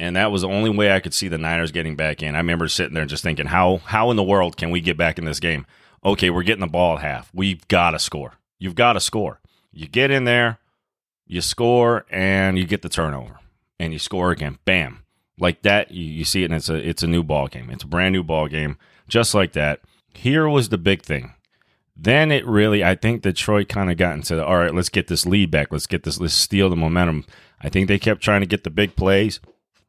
and 0.00 0.16
that 0.16 0.32
was 0.32 0.42
the 0.42 0.48
only 0.48 0.70
way 0.70 0.92
I 0.92 1.00
could 1.00 1.14
see 1.14 1.28
the 1.28 1.38
Niners 1.38 1.70
getting 1.70 1.96
back 1.96 2.22
in. 2.22 2.34
I 2.34 2.38
remember 2.38 2.68
sitting 2.68 2.94
there 2.94 3.04
just 3.04 3.22
thinking, 3.22 3.46
how 3.46 3.78
how 3.84 4.10
in 4.10 4.16
the 4.16 4.22
world 4.22 4.56
can 4.56 4.70
we 4.70 4.80
get 4.80 4.96
back 4.96 5.18
in 5.18 5.24
this 5.24 5.40
game? 5.40 5.66
Okay, 6.04 6.30
we're 6.30 6.42
getting 6.42 6.60
the 6.60 6.66
ball 6.66 6.96
at 6.96 7.02
half. 7.02 7.30
We've 7.32 7.66
got 7.68 7.92
to 7.92 7.98
score. 7.98 8.34
You've 8.58 8.74
got 8.74 8.94
to 8.94 9.00
score. 9.00 9.40
You 9.72 9.86
get 9.86 10.10
in 10.10 10.24
there, 10.24 10.58
you 11.26 11.40
score, 11.40 12.04
and 12.10 12.58
you 12.58 12.66
get 12.66 12.82
the 12.82 12.88
turnover, 12.88 13.38
and 13.84 13.92
you 13.92 13.98
score 13.98 14.30
again. 14.30 14.58
Bam, 14.64 15.04
like 15.38 15.62
that. 15.62 15.90
You, 15.90 16.04
you 16.04 16.24
see 16.24 16.42
it, 16.42 16.46
and 16.46 16.54
it's 16.54 16.68
a 16.68 16.76
it's 16.76 17.02
a 17.02 17.08
new 17.08 17.22
ball 17.22 17.48
game. 17.48 17.70
It's 17.70 17.84
a 17.84 17.88
brand 17.88 18.12
new 18.12 18.24
ball 18.24 18.48
game, 18.48 18.78
just 19.08 19.34
like 19.34 19.52
that. 19.52 19.80
Here 20.14 20.48
was 20.48 20.68
the 20.68 20.78
big 20.78 21.02
thing. 21.02 21.34
Then 21.96 22.32
it 22.32 22.44
really, 22.46 22.82
I 22.82 22.96
think 22.96 23.22
Detroit 23.22 23.68
kind 23.68 23.90
of 23.90 23.96
got 23.96 24.14
into 24.14 24.34
the, 24.34 24.44
all 24.44 24.58
right, 24.58 24.74
let's 24.74 24.88
get 24.88 25.06
this 25.06 25.26
lead 25.26 25.50
back. 25.52 25.70
Let's 25.70 25.86
get 25.86 26.02
this, 26.02 26.18
let's 26.18 26.34
steal 26.34 26.68
the 26.68 26.74
momentum. 26.74 27.24
I 27.60 27.68
think 27.68 27.86
they 27.86 28.00
kept 28.00 28.20
trying 28.20 28.40
to 28.40 28.48
get 28.48 28.64
the 28.64 28.70
big 28.70 28.96
plays 28.96 29.38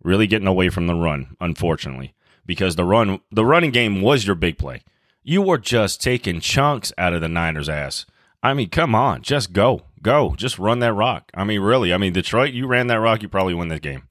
really 0.04 0.28
getting 0.28 0.48
away 0.48 0.70
from 0.70 0.86
the 0.86 0.94
run, 0.94 1.36
unfortunately, 1.42 2.14
because 2.46 2.76
the 2.76 2.86
run 2.86 3.20
the 3.32 3.46
running 3.46 3.72
game 3.72 4.02
was 4.02 4.26
your 4.26 4.36
big 4.36 4.58
play. 4.58 4.84
You 5.24 5.42
were 5.42 5.58
just 5.58 6.02
taking 6.02 6.40
chunks 6.40 6.94
out 6.98 7.14
of 7.14 7.22
the 7.22 7.28
Niners' 7.28 7.70
ass. 7.70 8.06
I 8.44 8.54
mean, 8.54 8.70
come 8.70 8.94
on, 8.94 9.24
just 9.24 9.52
go, 9.52 9.82
go, 10.06 10.36
just 10.38 10.60
run 10.60 10.80
that 10.80 10.94
rock. 10.94 11.32
I 11.34 11.44
mean, 11.44 11.62
really, 11.62 11.94
I 11.94 11.98
mean, 11.98 12.14
Detroit, 12.14 12.54
you 12.54 12.68
ran 12.68 12.88
that 12.88 13.00
rock, 13.00 13.24
you 13.24 13.28
probably 13.28 13.56
win 13.56 13.70
that 13.70 13.82
game 13.82 14.04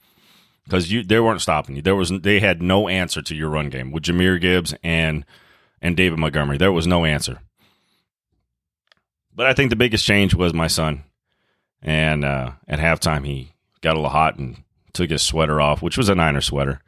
because 0.65 0.91
you 0.91 1.03
they 1.03 1.21
weren't 1.21 1.41
stopping 1.41 1.77
you. 1.77 1.83
There 1.83 1.97
was 1.97 2.11
they 2.11 2.41
had 2.41 2.61
no 2.61 2.89
answer 2.89 3.23
to 3.23 3.35
your 3.35 3.49
run 3.49 3.71
game 3.71 3.93
with 3.93 4.03
Jahmyr 4.03 4.41
Gibbs 4.41 4.75
and 4.83 5.25
and 5.81 5.97
David 5.97 6.19
Montgomery. 6.19 6.59
There 6.59 6.73
was 6.73 6.87
no 6.87 7.05
answer. 7.05 7.41
But 9.35 9.47
I 9.47 9.55
think 9.55 9.71
the 9.71 9.77
biggest 9.77 10.05
change 10.05 10.35
was 10.35 10.53
my 10.53 10.67
son, 10.67 11.05
and 11.81 12.25
uh, 12.25 12.53
at 12.69 12.81
halftime 12.81 13.25
he 13.25 13.53
got 13.81 13.95
a 13.95 13.99
little 13.99 14.11
hot 14.11 14.39
and 14.39 14.63
took 14.93 15.11
his 15.11 15.23
sweater 15.23 15.61
off, 15.61 15.83
which 15.83 15.97
was 15.97 16.09
a 16.09 16.15
Niner 16.15 16.41
sweater. 16.41 16.81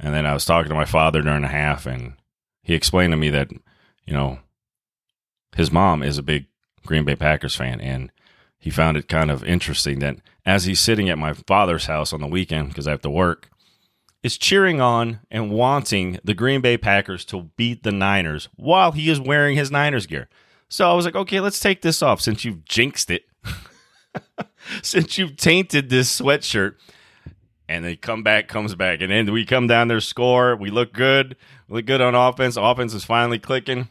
And 0.00 0.14
then 0.14 0.26
I 0.26 0.32
was 0.32 0.44
talking 0.44 0.68
to 0.68 0.74
my 0.76 0.84
father 0.84 1.22
during 1.22 1.42
the 1.42 1.48
half, 1.48 1.86
and 1.86 2.14
he 2.62 2.74
explained 2.74 3.12
to 3.12 3.16
me 3.16 3.30
that, 3.30 3.50
you 4.06 4.12
know, 4.12 4.38
his 5.56 5.72
mom 5.72 6.02
is 6.02 6.18
a 6.18 6.22
big 6.22 6.46
Green 6.86 7.04
Bay 7.04 7.16
Packers 7.16 7.56
fan. 7.56 7.80
And 7.80 8.12
he 8.58 8.70
found 8.70 8.96
it 8.96 9.08
kind 9.08 9.30
of 9.30 9.44
interesting 9.44 10.00
that 10.00 10.16
as 10.44 10.64
he's 10.64 10.80
sitting 10.80 11.08
at 11.08 11.18
my 11.18 11.32
father's 11.32 11.86
house 11.86 12.12
on 12.12 12.20
the 12.20 12.26
weekend, 12.26 12.68
because 12.68 12.86
I 12.86 12.90
have 12.90 13.02
to 13.02 13.10
work, 13.10 13.50
is 14.22 14.36
cheering 14.36 14.80
on 14.80 15.20
and 15.30 15.50
wanting 15.50 16.18
the 16.24 16.34
Green 16.34 16.60
Bay 16.60 16.76
Packers 16.76 17.24
to 17.26 17.50
beat 17.56 17.82
the 17.82 17.92
Niners 17.92 18.48
while 18.56 18.92
he 18.92 19.10
is 19.10 19.20
wearing 19.20 19.56
his 19.56 19.70
Niners 19.70 20.06
gear. 20.06 20.28
So 20.68 20.90
I 20.90 20.94
was 20.94 21.04
like, 21.04 21.14
okay, 21.14 21.40
let's 21.40 21.60
take 21.60 21.82
this 21.82 22.02
off 22.02 22.20
since 22.20 22.44
you've 22.44 22.64
jinxed 22.64 23.10
it. 23.10 23.26
since 24.82 25.18
you've 25.18 25.36
tainted 25.36 25.88
this 25.88 26.20
sweatshirt. 26.20 26.74
And 27.68 27.84
they 27.84 27.96
come 27.96 28.22
back, 28.22 28.48
comes 28.48 28.74
back. 28.74 29.02
And 29.02 29.12
then 29.12 29.30
we 29.30 29.44
come 29.44 29.66
down 29.66 29.88
there, 29.88 30.00
score. 30.00 30.56
We 30.56 30.70
look 30.70 30.92
good. 30.92 31.36
We 31.68 31.76
look 31.76 31.86
good 31.86 32.00
on 32.00 32.14
offense. 32.14 32.56
Offense 32.56 32.94
is 32.94 33.04
finally 33.04 33.38
clicking. 33.38 33.88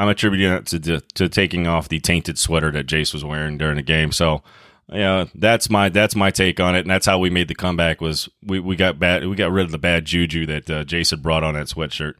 I'm 0.00 0.08
attributing 0.08 0.48
that 0.48 0.66
to, 0.66 0.80
to, 0.80 1.00
to 1.00 1.28
taking 1.28 1.66
off 1.66 1.90
the 1.90 2.00
tainted 2.00 2.38
sweater 2.38 2.70
that 2.70 2.86
Jace 2.86 3.12
was 3.12 3.22
wearing 3.22 3.58
during 3.58 3.76
the 3.76 3.82
game. 3.82 4.12
So 4.12 4.42
yeah, 4.90 5.26
that's 5.34 5.68
my 5.68 5.90
that's 5.90 6.16
my 6.16 6.30
take 6.30 6.58
on 6.58 6.74
it, 6.74 6.80
and 6.80 6.90
that's 6.90 7.04
how 7.04 7.18
we 7.18 7.28
made 7.28 7.48
the 7.48 7.54
comeback. 7.54 8.00
Was 8.00 8.28
we, 8.42 8.60
we 8.60 8.76
got 8.76 8.98
bad 8.98 9.26
we 9.26 9.36
got 9.36 9.52
rid 9.52 9.66
of 9.66 9.72
the 9.72 9.78
bad 9.78 10.06
juju 10.06 10.46
that 10.46 10.70
uh, 10.70 10.84
Jace 10.84 11.10
had 11.10 11.22
brought 11.22 11.44
on 11.44 11.52
that 11.52 11.66
sweatshirt. 11.66 12.14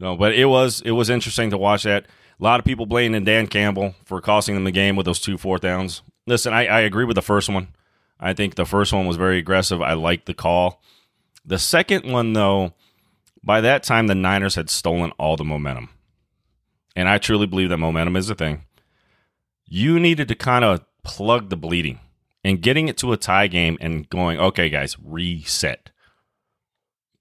No, 0.00 0.16
but 0.16 0.34
it 0.34 0.46
was 0.46 0.82
it 0.82 0.90
was 0.90 1.08
interesting 1.08 1.50
to 1.50 1.56
watch 1.56 1.84
that. 1.84 2.06
A 2.40 2.42
lot 2.42 2.58
of 2.58 2.66
people 2.66 2.84
blaming 2.84 3.22
Dan 3.22 3.46
Campbell 3.46 3.94
for 4.04 4.20
costing 4.20 4.56
them 4.56 4.64
the 4.64 4.72
game 4.72 4.96
with 4.96 5.06
those 5.06 5.20
two 5.20 5.38
fourth 5.38 5.62
downs. 5.62 6.02
Listen, 6.26 6.52
I, 6.52 6.66
I 6.66 6.80
agree 6.80 7.04
with 7.04 7.14
the 7.14 7.22
first 7.22 7.48
one. 7.48 7.68
I 8.18 8.32
think 8.32 8.56
the 8.56 8.64
first 8.64 8.92
one 8.92 9.06
was 9.06 9.16
very 9.16 9.38
aggressive. 9.38 9.80
I 9.80 9.92
liked 9.92 10.26
the 10.26 10.34
call. 10.34 10.82
The 11.44 11.60
second 11.60 12.10
one, 12.10 12.32
though, 12.32 12.72
by 13.44 13.60
that 13.60 13.84
time 13.84 14.08
the 14.08 14.14
Niners 14.16 14.56
had 14.56 14.68
stolen 14.68 15.12
all 15.12 15.36
the 15.36 15.44
momentum, 15.44 15.90
and 16.96 17.08
I 17.08 17.18
truly 17.18 17.46
believe 17.46 17.68
that 17.70 17.78
momentum 17.78 18.16
is 18.16 18.30
a 18.30 18.34
thing. 18.34 18.64
You 19.66 19.98
needed 19.98 20.28
to 20.28 20.34
kind 20.34 20.64
of 20.64 20.84
plug 21.02 21.48
the 21.50 21.56
bleeding 21.56 22.00
and 22.42 22.60
getting 22.60 22.88
it 22.88 22.96
to 22.98 23.12
a 23.12 23.16
tie 23.16 23.46
game 23.46 23.78
and 23.80 24.08
going, 24.08 24.38
okay, 24.38 24.68
guys, 24.68 24.96
reset 25.02 25.90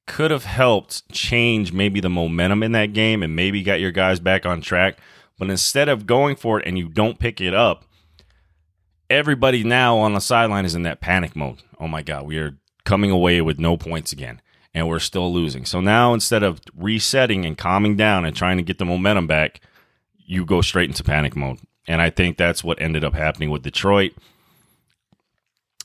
could 0.05 0.31
have 0.31 0.43
helped 0.45 1.09
change 1.11 1.71
maybe 1.71 1.99
the 1.99 2.09
momentum 2.09 2.61
in 2.61 2.73
that 2.73 2.93
game 2.93 3.23
and 3.23 3.35
maybe 3.35 3.63
got 3.63 3.79
your 3.79 3.91
guys 3.91 4.19
back 4.19 4.45
on 4.45 4.61
track. 4.61 4.97
But 5.39 5.49
instead 5.49 5.89
of 5.89 6.05
going 6.05 6.35
for 6.35 6.59
it 6.59 6.67
and 6.67 6.77
you 6.77 6.89
don't 6.89 7.19
pick 7.19 7.39
it 7.39 7.53
up, 7.53 7.85
everybody 9.09 9.63
now 9.63 9.97
on 9.97 10.13
the 10.13 10.19
sideline 10.19 10.65
is 10.65 10.75
in 10.75 10.83
that 10.83 11.01
panic 11.01 11.35
mode. 11.35 11.63
Oh 11.79 11.87
my 11.87 12.01
God, 12.01 12.25
we 12.25 12.37
are 12.37 12.57
coming 12.83 13.11
away 13.11 13.41
with 13.41 13.59
no 13.59 13.77
points 13.77 14.11
again 14.11 14.41
and 14.73 14.87
we're 14.87 14.99
still 14.99 15.31
losing. 15.31 15.65
So 15.65 15.81
now 15.81 16.13
instead 16.13 16.43
of 16.43 16.61
resetting 16.75 17.45
and 17.45 17.57
calming 17.57 17.95
down 17.95 18.25
and 18.25 18.35
trying 18.35 18.57
to 18.57 18.63
get 18.63 18.77
the 18.77 18.85
momentum 18.85 19.27
back, 19.27 19.61
you 20.17 20.45
go 20.45 20.61
straight 20.61 20.89
into 20.89 21.03
panic 21.03 21.35
mode. 21.35 21.59
And 21.87 22.01
I 22.01 22.09
think 22.09 22.37
that's 22.37 22.63
what 22.63 22.81
ended 22.81 23.03
up 23.03 23.13
happening 23.13 23.49
with 23.49 23.63
Detroit. 23.63 24.13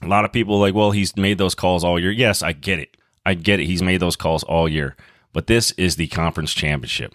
A 0.00 0.06
lot 0.06 0.24
of 0.24 0.32
people 0.32 0.58
like, 0.58 0.74
well, 0.74 0.92
he's 0.92 1.16
made 1.16 1.38
those 1.38 1.54
calls 1.54 1.82
all 1.82 1.98
year. 1.98 2.12
Yes, 2.12 2.42
I 2.42 2.52
get 2.52 2.78
it. 2.78 2.96
I 3.26 3.34
get 3.34 3.60
it. 3.60 3.66
He's 3.66 3.82
made 3.82 4.00
those 4.00 4.16
calls 4.16 4.44
all 4.44 4.68
year. 4.68 4.96
But 5.32 5.48
this 5.48 5.72
is 5.72 5.96
the 5.96 6.06
conference 6.06 6.54
championship. 6.54 7.14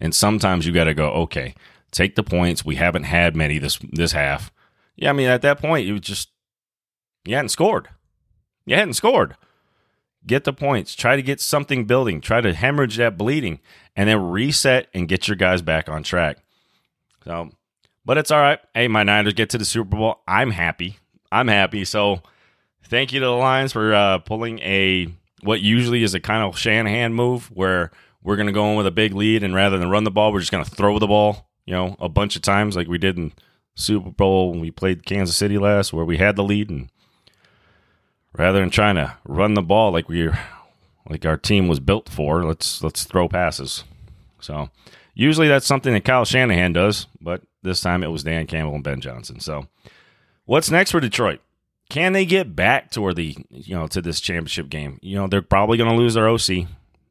And 0.00 0.14
sometimes 0.14 0.66
you 0.66 0.72
got 0.72 0.84
to 0.84 0.94
go, 0.94 1.10
okay, 1.10 1.54
take 1.90 2.14
the 2.14 2.22
points. 2.22 2.64
We 2.64 2.76
haven't 2.76 3.04
had 3.04 3.36
many 3.36 3.58
this 3.58 3.78
this 3.92 4.12
half. 4.12 4.52
Yeah, 4.96 5.10
I 5.10 5.12
mean, 5.12 5.28
at 5.28 5.42
that 5.42 5.58
point, 5.58 5.86
you 5.86 5.98
just 5.98 6.30
you 7.24 7.34
hadn't 7.34 7.50
scored. 7.50 7.88
You 8.64 8.76
hadn't 8.76 8.94
scored. 8.94 9.36
Get 10.26 10.44
the 10.44 10.52
points. 10.52 10.94
Try 10.94 11.16
to 11.16 11.22
get 11.22 11.40
something 11.40 11.86
building. 11.86 12.20
Try 12.20 12.40
to 12.40 12.52
hemorrhage 12.52 12.96
that 12.96 13.16
bleeding, 13.16 13.60
and 13.96 14.08
then 14.08 14.30
reset 14.30 14.88
and 14.92 15.08
get 15.08 15.28
your 15.28 15.36
guys 15.36 15.62
back 15.62 15.88
on 15.88 16.02
track. 16.02 16.38
So 17.24 17.50
but 18.04 18.18
it's 18.18 18.30
all 18.30 18.40
right. 18.40 18.58
Hey, 18.74 18.88
my 18.88 19.02
Niners 19.02 19.34
get 19.34 19.50
to 19.50 19.58
the 19.58 19.64
Super 19.64 19.96
Bowl. 19.96 20.20
I'm 20.26 20.50
happy. 20.50 20.98
I'm 21.30 21.48
happy. 21.48 21.84
So 21.84 22.22
thank 22.84 23.12
you 23.12 23.20
to 23.20 23.26
the 23.26 23.32
Lions 23.32 23.72
for 23.72 23.94
uh, 23.94 24.18
pulling 24.18 24.58
a 24.60 25.08
what 25.42 25.60
usually 25.60 26.02
is 26.02 26.14
a 26.14 26.20
kind 26.20 26.42
of 26.42 26.58
Shanahan 26.58 27.14
move 27.14 27.50
where 27.52 27.90
we're 28.22 28.36
going 28.36 28.46
to 28.46 28.52
go 28.52 28.70
in 28.70 28.76
with 28.76 28.86
a 28.86 28.90
big 28.90 29.14
lead 29.14 29.42
and 29.42 29.54
rather 29.54 29.78
than 29.78 29.90
run 29.90 30.04
the 30.04 30.10
ball, 30.10 30.32
we're 30.32 30.40
just 30.40 30.52
going 30.52 30.64
to 30.64 30.70
throw 30.70 30.98
the 30.98 31.06
ball, 31.06 31.48
you 31.64 31.72
know, 31.72 31.96
a 31.98 32.08
bunch 32.08 32.36
of 32.36 32.42
times 32.42 32.76
like 32.76 32.88
we 32.88 32.98
did 32.98 33.16
in 33.16 33.32
Super 33.74 34.10
Bowl 34.10 34.50
when 34.50 34.60
we 34.60 34.70
played 34.70 35.06
Kansas 35.06 35.36
City 35.36 35.56
last 35.56 35.92
where 35.92 36.04
we 36.04 36.16
had 36.18 36.36
the 36.36 36.44
lead 36.44 36.68
and 36.68 36.90
rather 38.36 38.60
than 38.60 38.70
trying 38.70 38.96
to 38.96 39.16
run 39.24 39.54
the 39.54 39.62
ball 39.62 39.92
like 39.92 40.08
we 40.08 40.30
like 41.08 41.24
our 41.26 41.36
team 41.36 41.68
was 41.68 41.80
built 41.80 42.08
for, 42.08 42.44
let's 42.44 42.82
let's 42.82 43.04
throw 43.04 43.28
passes. 43.28 43.84
So, 44.40 44.70
usually 45.14 45.48
that's 45.48 45.66
something 45.66 45.92
that 45.92 46.04
Kyle 46.04 46.24
Shanahan 46.24 46.72
does, 46.72 47.06
but 47.20 47.42
this 47.62 47.80
time 47.80 48.02
it 48.02 48.10
was 48.10 48.24
Dan 48.24 48.46
Campbell 48.46 48.74
and 48.74 48.84
Ben 48.84 49.00
Johnson. 49.00 49.40
So, 49.40 49.66
what's 50.44 50.70
next 50.70 50.92
for 50.92 51.00
Detroit? 51.00 51.40
Can 51.88 52.12
they 52.12 52.24
get 52.24 52.54
back 52.54 52.90
to 52.92 53.00
where 53.00 53.14
the 53.14 53.36
you 53.50 53.74
know 53.74 53.86
to 53.88 54.00
this 54.00 54.20
championship 54.20 54.68
game? 54.68 54.98
You 55.02 55.16
know 55.16 55.26
they're 55.26 55.42
probably 55.42 55.76
going 55.78 55.90
to 55.90 55.96
lose 55.96 56.14
their 56.14 56.28
OC. 56.28 56.68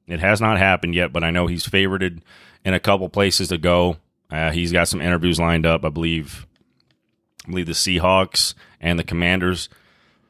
It 0.07 0.19
has 0.21 0.41
not 0.41 0.57
happened 0.57 0.95
yet, 0.95 1.13
but 1.13 1.23
I 1.23 1.29
know 1.29 1.47
he's 1.47 1.67
favorited 1.67 2.21
in 2.65 2.73
a 2.73 2.79
couple 2.79 3.09
places 3.09 3.49
to 3.49 3.57
go. 3.57 3.97
Uh, 4.31 4.51
he's 4.51 4.71
got 4.71 4.87
some 4.87 5.01
interviews 5.01 5.39
lined 5.39 5.65
up. 5.65 5.85
I 5.85 5.89
believe, 5.89 6.47
I 7.45 7.49
believe 7.49 7.65
the 7.67 7.73
Seahawks 7.73 8.53
and 8.79 8.97
the 8.97 9.03
Commanders 9.03 9.69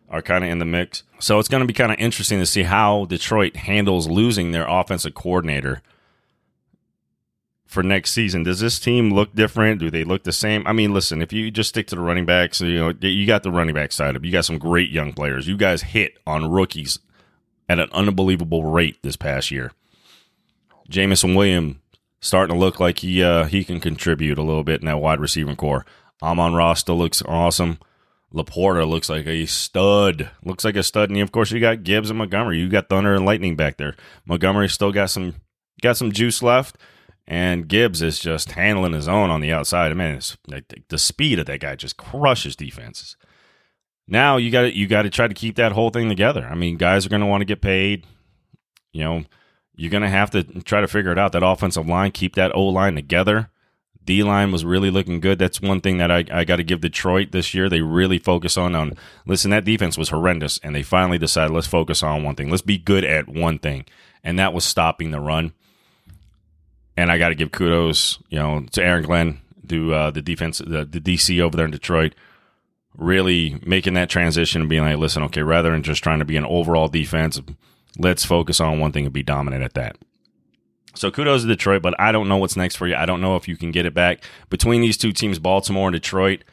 are 0.10 0.22
kind 0.22 0.44
of 0.44 0.50
in 0.50 0.60
the 0.60 0.66
mix. 0.66 1.04
So 1.20 1.40
it's 1.40 1.50
going 1.50 1.62
to 1.62 1.68
be 1.68 1.74
kind 1.74 1.92
of 1.92 2.00
interesting 2.00 2.40
to 2.40 2.46
see 2.46 2.64
how 2.64 3.06
Detroit 3.06 3.56
handles 3.56 4.08
losing 4.08 4.52
their 4.52 4.68
offensive 4.68 5.14
coordinator 5.14 5.82
for 7.66 7.84
next 7.84 8.12
season. 8.12 8.44
Does 8.44 8.60
this 8.60 8.80
team 8.80 9.12
look 9.12 9.36
different? 9.36 9.80
Do 9.80 9.92
they 9.92 10.04
look 10.04 10.24
the 10.24 10.32
same? 10.32 10.66
I 10.66 10.74
mean, 10.74 10.94
listen, 10.94 11.22
if 11.22 11.32
you 11.32 11.52
just 11.52 11.70
stick 11.70 11.86
to 11.88 11.96
the 11.96 12.02
running 12.02 12.26
backs, 12.26 12.60
you 12.62 12.80
know, 12.80 12.94
you 13.00 13.28
got 13.28 13.44
the 13.44 13.52
running 13.52 13.76
back 13.76 13.92
side 13.92 14.16
of 14.16 14.26
you 14.26 14.32
got 14.32 14.46
some 14.46 14.58
great 14.58 14.90
young 14.90 15.14
players. 15.14 15.48
You 15.48 15.56
guys 15.56 15.84
hit 15.84 16.18
on 16.26 16.50
rookies 16.50 16.98
at 17.68 17.80
an 17.80 17.90
unbelievable 17.92 18.64
rate 18.64 18.98
this 19.04 19.16
past 19.16 19.52
year. 19.52 19.72
Jameson 20.90 21.36
Williams 21.36 21.76
starting 22.20 22.56
to 22.56 22.60
look 22.60 22.80
like 22.80 23.00
he 23.00 23.24
uh, 23.24 23.46
he 23.46 23.64
can 23.64 23.80
contribute 23.80 24.40
a 24.40 24.44
little 24.44 24.64
bit 24.64 24.82
in 24.82 24.88
that 24.88 25.00
wide 25.00 25.20
receiving 25.20 25.56
core. 25.56 25.86
Amon-Ra 26.22 26.74
still 26.74 26.98
looks 26.98 27.22
awesome. 27.22 27.78
LaPorta 28.34 28.88
looks 28.88 29.10
like 29.10 29.26
a 29.26 29.46
stud. 29.46 30.30
Looks 30.44 30.64
like 30.64 30.76
a 30.76 30.84
stud. 30.84 31.10
And 31.10 31.20
of 31.20 31.32
course, 31.32 31.52
you 31.52 31.60
got 31.60 31.84
Gibbs 31.84 32.10
and 32.10 32.20
Montgomery. 32.20 32.60
You 32.60 32.70
got 32.70 32.90
Thunder 32.90 33.16
and 33.16 33.26
Lightning 33.26 33.56
back 33.56 33.78
there. 33.78 33.96
Montgomery 34.26 34.70
still 34.70 34.92
got 34.92 35.10
some 35.10 35.36
got 35.82 35.98
some 35.98 36.12
juice 36.12 36.44
left. 36.44 36.78
And 37.26 37.68
Gibbs 37.68 38.02
is 38.02 38.20
just 38.20 38.54
handling 38.54 38.94
his 38.94 39.08
own 39.08 39.30
on 39.30 39.42
the 39.42 39.52
outside. 39.52 39.92
I 39.92 39.94
mean, 39.94 40.20
the 40.90 40.98
speed 40.98 41.38
of 41.38 41.46
that 41.46 41.60
guy 41.60 41.76
just 41.76 41.96
crushes 41.96 42.56
defenses. 42.56 43.18
Now 44.08 44.38
you 44.38 44.50
got 44.50 44.64
to 44.64 44.76
you 44.76 44.88
got 44.88 45.04
to 45.04 45.12
try 45.12 45.28
to 45.28 45.34
keep 45.36 45.56
that 45.56 45.72
whole 45.72 45.92
thing 45.92 46.10
together. 46.10 46.48
I 46.50 46.56
mean, 46.56 46.78
guys 46.78 47.06
are 47.06 47.10
going 47.10 47.22
to 47.22 47.28
want 47.28 47.42
to 47.42 47.46
get 47.46 47.62
paid. 47.62 48.08
You 48.92 49.04
know, 49.04 49.24
you're 49.76 49.92
going 49.92 50.04
to 50.04 50.10
have 50.10 50.32
to 50.32 50.44
try 50.44 50.82
to 50.82 50.88
figure 50.88 51.12
it 51.12 51.20
out. 51.20 51.32
That 51.34 51.46
offensive 51.46 51.88
line, 51.88 52.12
keep 52.12 52.36
that 52.36 52.56
O 52.56 52.64
line 52.64 52.96
together. 52.96 53.52
D 54.10 54.24
line 54.24 54.52
was 54.52 54.66
really 54.66 54.92
looking 54.92 55.20
good. 55.20 55.40
That's 55.40 55.62
one 55.62 55.82
thing 55.82 56.00
that 56.00 56.12
I, 56.12 56.26
I 56.32 56.44
got 56.44 56.58
to 56.58 56.64
give 56.64 56.82
Detroit 56.82 57.32
this 57.32 57.54
year. 57.54 57.70
They 57.70 57.82
really 57.82 58.20
focus 58.20 58.58
on 58.58 58.76
on. 58.76 58.94
Listen, 59.26 59.52
that 59.52 59.66
defense 59.66 59.98
was 59.98 60.10
horrendous, 60.10 60.60
and 60.64 60.76
they 60.76 60.84
finally 60.84 61.18
decided 61.18 61.54
let's 61.54 61.68
focus 61.68 62.04
on 62.04 62.24
one 62.24 62.36
thing. 62.36 62.50
Let's 62.50 62.62
be 62.62 62.78
good 62.78 63.04
at 63.04 63.30
one 63.30 63.60
thing, 63.60 63.86
and 64.24 64.38
that 64.40 64.54
was 64.54 64.66
stopping 64.66 65.12
the 65.12 65.20
run 65.20 65.54
and 67.00 67.10
I 67.10 67.18
got 67.18 67.30
to 67.30 67.36
give 67.36 67.54
kudos, 67.54 68.20
you 68.30 68.40
know, 68.40 68.66
to 68.74 68.84
Aaron 68.84 69.04
Glenn, 69.04 69.40
to 69.70 69.94
uh, 69.94 70.12
the 70.12 70.22
defense, 70.22 70.58
the, 70.58 70.84
the 70.84 71.00
DC 71.00 71.40
over 71.40 71.56
there 71.56 71.66
in 71.66 71.72
Detroit, 71.72 72.14
really 72.94 73.58
making 73.66 73.94
that 73.94 74.10
transition 74.10 74.62
and 74.62 74.70
being 74.70 74.84
like, 74.84 74.98
listen, 74.98 75.24
okay, 75.24 75.42
rather 75.42 75.72
than 75.72 75.82
just 75.82 76.04
trying 76.04 76.20
to 76.20 76.26
be 76.26 76.36
an 76.36 76.46
overall 76.46 76.90
defense, 76.90 77.40
let's 77.98 78.26
focus 78.26 78.60
on 78.60 78.80
one 78.80 78.92
thing 78.92 79.06
and 79.06 79.14
be 79.14 79.24
dominant 79.24 79.64
at 79.64 79.76
that. 79.76 79.96
So 80.96 81.12
kudos 81.12 81.44
to 81.44 81.48
Detroit, 81.48 81.82
but 81.82 82.00
I 82.00 82.12
don't 82.12 82.28
know 82.28 82.38
what's 82.38 82.58
next 82.58 82.76
for 82.76 82.88
you. 82.88 82.96
I 82.96 83.06
don't 83.06 83.22
know 83.22 83.36
if 83.36 83.48
you 83.48 83.56
can 83.56 83.72
get 83.72 83.86
it 83.86 83.94
back 83.94 84.24
between 84.50 84.82
these 84.82 84.98
two 84.98 85.12
teams, 85.12 85.40
Baltimore 85.40 85.88
and 85.88 85.94
Detroit. 85.94 86.44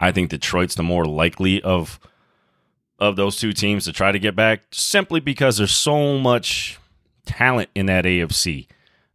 I 0.00 0.12
think 0.12 0.30
Detroit's 0.30 0.74
the 0.74 0.82
more 0.82 1.04
likely 1.04 1.62
of 1.62 1.98
of 2.98 3.16
those 3.16 3.36
two 3.36 3.52
teams 3.52 3.84
to 3.84 3.92
try 3.92 4.12
to 4.12 4.18
get 4.18 4.36
back, 4.36 4.62
simply 4.72 5.20
because 5.20 5.56
there's 5.56 5.72
so 5.72 6.18
much 6.18 6.78
talent 7.26 7.70
in 7.74 7.86
that 7.86 8.04
AFC. 8.04 8.66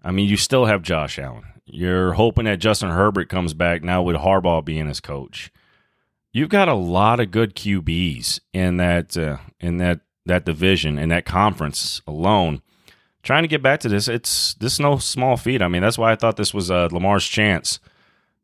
I 0.03 0.11
mean, 0.11 0.27
you 0.29 0.37
still 0.37 0.65
have 0.65 0.81
Josh 0.81 1.19
Allen. 1.19 1.43
You're 1.65 2.13
hoping 2.13 2.45
that 2.45 2.59
Justin 2.59 2.89
Herbert 2.89 3.29
comes 3.29 3.53
back 3.53 3.83
now 3.83 4.01
with 4.01 4.15
Harbaugh 4.17 4.65
being 4.65 4.87
his 4.87 4.99
coach. 4.99 5.51
You've 6.31 6.49
got 6.49 6.67
a 6.67 6.73
lot 6.73 7.19
of 7.19 7.31
good 7.31 7.55
QBs 7.55 8.39
in 8.53 8.77
that 8.77 9.17
uh, 9.17 9.37
in 9.59 9.77
that 9.77 10.01
that 10.25 10.45
division 10.45 10.97
in 10.97 11.09
that 11.09 11.25
conference 11.25 12.01
alone. 12.07 12.61
Trying 13.21 13.43
to 13.43 13.49
get 13.49 13.61
back 13.61 13.81
to 13.81 13.89
this, 13.89 14.07
it's 14.07 14.53
this 14.55 14.73
is 14.73 14.79
no 14.79 14.97
small 14.97 15.35
feat. 15.35 15.61
I 15.61 15.67
mean, 15.67 15.81
that's 15.81 15.97
why 15.97 16.11
I 16.11 16.15
thought 16.15 16.37
this 16.37 16.53
was 16.53 16.71
uh, 16.71 16.87
Lamar's 16.91 17.25
chance, 17.25 17.79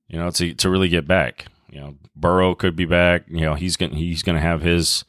you 0.07 0.19
know, 0.19 0.29
to 0.31 0.53
to 0.53 0.69
really 0.69 0.89
get 0.89 1.07
back. 1.07 1.45
You 1.69 1.79
know, 1.79 1.95
Burrow 2.15 2.55
could 2.55 2.75
be 2.75 2.85
back. 2.85 3.23
You 3.27 3.41
know, 3.41 3.55
he's 3.55 3.77
going 3.77 3.93
he's 3.93 4.21
to 4.23 4.39
have 4.39 4.61
his 4.61 5.05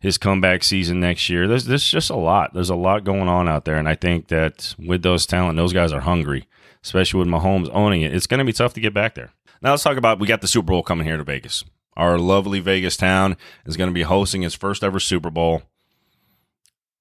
his 0.00 0.18
comeback 0.18 0.62
season 0.62 1.00
next 1.00 1.28
year. 1.28 1.48
There's 1.48 1.64
there's 1.64 1.88
just 1.88 2.10
a 2.10 2.16
lot. 2.16 2.54
There's 2.54 2.70
a 2.70 2.76
lot 2.76 3.04
going 3.04 3.28
on 3.28 3.48
out 3.48 3.64
there, 3.64 3.76
and 3.76 3.88
I 3.88 3.94
think 3.94 4.28
that 4.28 4.74
with 4.78 5.02
those 5.02 5.26
talent, 5.26 5.56
those 5.56 5.72
guys 5.72 5.92
are 5.92 6.00
hungry, 6.00 6.46
especially 6.84 7.18
with 7.18 7.28
Mahomes 7.28 7.70
owning 7.72 8.02
it. 8.02 8.14
It's 8.14 8.26
to 8.26 8.44
be 8.44 8.52
tough 8.52 8.74
to 8.74 8.80
get 8.80 8.94
back 8.94 9.14
there. 9.14 9.32
Now 9.60 9.70
let's 9.70 9.82
talk 9.82 9.96
about 9.96 10.20
we 10.20 10.28
got 10.28 10.40
the 10.40 10.48
Super 10.48 10.66
Bowl 10.66 10.82
coming 10.82 11.06
here 11.06 11.16
to 11.16 11.24
Vegas. 11.24 11.64
Our 11.96 12.16
lovely 12.16 12.60
Vegas 12.60 12.96
town 12.96 13.36
is 13.66 13.76
going 13.76 13.90
to 13.90 13.94
be 13.94 14.02
hosting 14.02 14.44
its 14.44 14.54
first 14.54 14.84
ever 14.84 15.00
Super 15.00 15.30
Bowl. 15.30 15.62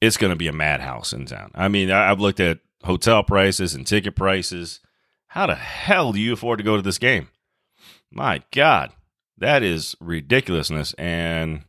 It's 0.02 0.18
going 0.18 0.32
to 0.32 0.38
be 0.38 0.48
a 0.48 0.54
madhouse 0.54 1.14
in 1.14 1.26
town. 1.26 1.52
I 1.56 1.68
mean, 1.68 1.92
I, 1.92 2.12
I've 2.12 2.20
looked 2.20 2.40
at 2.40 2.60
hotel 2.84 3.24
prices 3.24 3.74
and 3.74 3.86
ticket 3.86 4.16
prices. 4.16 4.80
How 5.28 5.48
the 5.48 5.56
hell 5.56 6.14
do 6.14 6.20
you 6.20 6.34
afford 6.34 6.60
to 6.60 6.64
go 6.64 6.76
to 6.76 6.82
this 6.82 6.98
game? 6.98 7.30
My 8.12 8.44
God, 8.52 8.92
that 9.38 9.64
is 9.64 9.96
ridiculousness. 10.00 10.94
And 10.94 11.64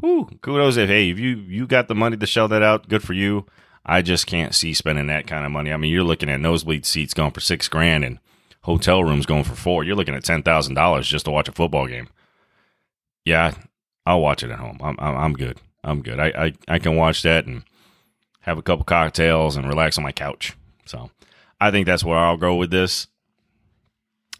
whew, 0.00 0.28
kudos 0.40 0.76
if 0.76 0.88
hey, 0.88 1.10
if 1.10 1.18
you 1.18 1.36
you 1.36 1.66
got 1.66 1.88
the 1.88 1.94
money 1.94 2.16
to 2.16 2.26
shell 2.26 2.48
that 2.48 2.62
out, 2.62 2.88
good 2.88 3.02
for 3.02 3.12
you. 3.12 3.46
I 3.84 4.02
just 4.02 4.26
can't 4.26 4.54
see 4.54 4.74
spending 4.74 5.06
that 5.06 5.26
kind 5.26 5.46
of 5.46 5.52
money. 5.52 5.72
I 5.72 5.76
mean, 5.76 5.92
you're 5.92 6.04
looking 6.04 6.28
at 6.28 6.40
nosebleed 6.40 6.84
seats 6.84 7.14
going 7.14 7.30
for 7.30 7.40
six 7.40 7.68
grand 7.68 8.04
and 8.04 8.18
hotel 8.62 9.02
rooms 9.02 9.26
going 9.26 9.44
for 9.44 9.54
four. 9.54 9.84
You're 9.84 9.96
looking 9.96 10.14
at 10.14 10.24
ten 10.24 10.42
thousand 10.42 10.74
dollars 10.74 11.08
just 11.08 11.24
to 11.26 11.30
watch 11.30 11.48
a 11.48 11.52
football 11.52 11.86
game. 11.86 12.08
Yeah, 13.24 13.54
I'll 14.06 14.20
watch 14.20 14.42
it 14.42 14.50
at 14.50 14.58
home. 14.58 14.78
I'm 14.82 14.96
I'm, 14.98 15.16
I'm 15.16 15.32
good. 15.34 15.60
I'm 15.84 16.02
good. 16.02 16.18
I, 16.18 16.26
I 16.28 16.52
I 16.68 16.78
can 16.78 16.96
watch 16.96 17.22
that 17.22 17.46
and 17.46 17.64
have 18.40 18.58
a 18.58 18.62
couple 18.62 18.84
cocktails 18.84 19.56
and 19.56 19.68
relax 19.68 19.98
on 19.98 20.04
my 20.04 20.12
couch. 20.12 20.56
So 20.86 21.10
I 21.60 21.70
think 21.70 21.86
that's 21.86 22.04
where 22.04 22.18
I'll 22.18 22.36
go 22.36 22.54
with 22.54 22.70
this. 22.70 23.08